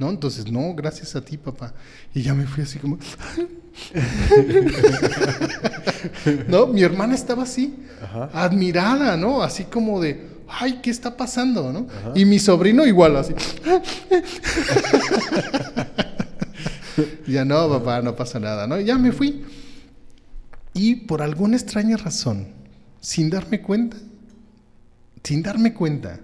[0.04, 0.10] ¿No?
[0.10, 1.74] Entonces, no, gracias a ti, papá.
[2.14, 2.98] Y ya me fui así como.
[6.50, 7.74] no, mi hermana estaba así,
[8.04, 8.30] Ajá.
[8.34, 9.42] admirada, ¿no?
[9.42, 11.72] Así como de, ay, ¿qué está pasando?
[11.72, 11.88] ¿no?
[11.90, 12.12] Ajá.
[12.16, 13.34] Y mi sobrino igual, así.
[17.28, 18.82] ya no, papá, no pasa nada, ¿no?
[18.82, 19.46] Ya me fui.
[20.74, 22.50] Y por alguna extraña razón,
[23.00, 23.96] sin darme cuenta,
[25.24, 26.20] sin darme cuenta,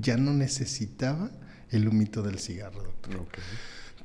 [0.00, 1.30] ya no necesitaba
[1.76, 3.26] el humito del cigarro, doctor.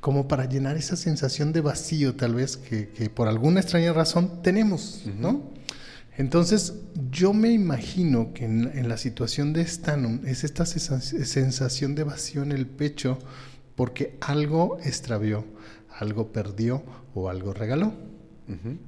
[0.00, 4.42] Como para llenar esa sensación de vacío, tal vez, que, que por alguna extraña razón
[4.42, 5.50] tenemos, ¿no?
[6.20, 6.74] Entonces,
[7.10, 12.52] yo me imagino que en, la situación de Stanum es esta sensación de vacío en
[12.52, 13.18] el pecho
[13.74, 15.46] porque algo extravió,
[15.98, 16.82] algo perdió
[17.14, 17.94] o algo regaló.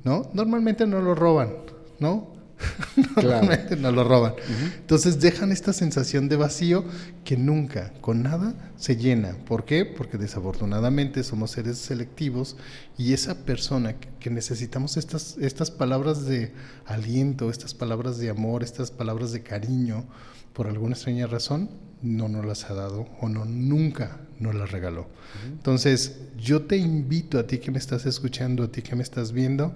[0.05, 0.29] ¿No?
[0.35, 1.55] Normalmente no lo roban,
[2.01, 2.35] ¿no?
[3.17, 4.35] Normalmente no lo roban.
[4.79, 6.85] Entonces dejan esta sensación de vacío
[7.25, 9.37] que nunca, con nada, se llena.
[9.47, 9.85] ¿Por qué?
[9.85, 12.57] Porque desafortunadamente somos seres selectivos
[12.99, 16.53] y esa persona que, necesitamos estas, estas palabras de
[16.87, 20.05] aliento, estas palabras de amor, estas palabras de cariño,
[20.53, 21.71] por alguna extraña razón,
[22.03, 25.07] no nos las ha dado o no nunca nos las regaló.
[25.47, 29.33] Entonces, yo te invito a ti que me estás escuchando, a ti que me estás
[29.33, 29.73] viendo,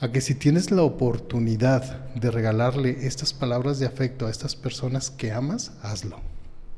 [0.00, 5.10] a que si tienes la oportunidad de regalarle estas palabras de afecto a estas personas
[5.10, 6.20] que amas, hazlo.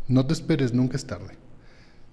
[0.09, 1.39] No te esperes, nunca es tarde.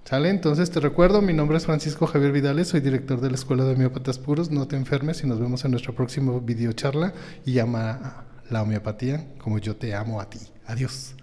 [0.05, 0.29] ¿Sale?
[0.29, 3.73] Entonces te recuerdo, mi nombre es Francisco Javier Vidales, soy director de la Escuela de
[3.73, 4.49] Homeópatas Puros.
[4.49, 7.13] No te enfermes y nos vemos en nuestra próxima videocharla
[7.45, 10.39] y ama la homeopatía como yo te amo a ti.
[10.65, 11.15] Adiós.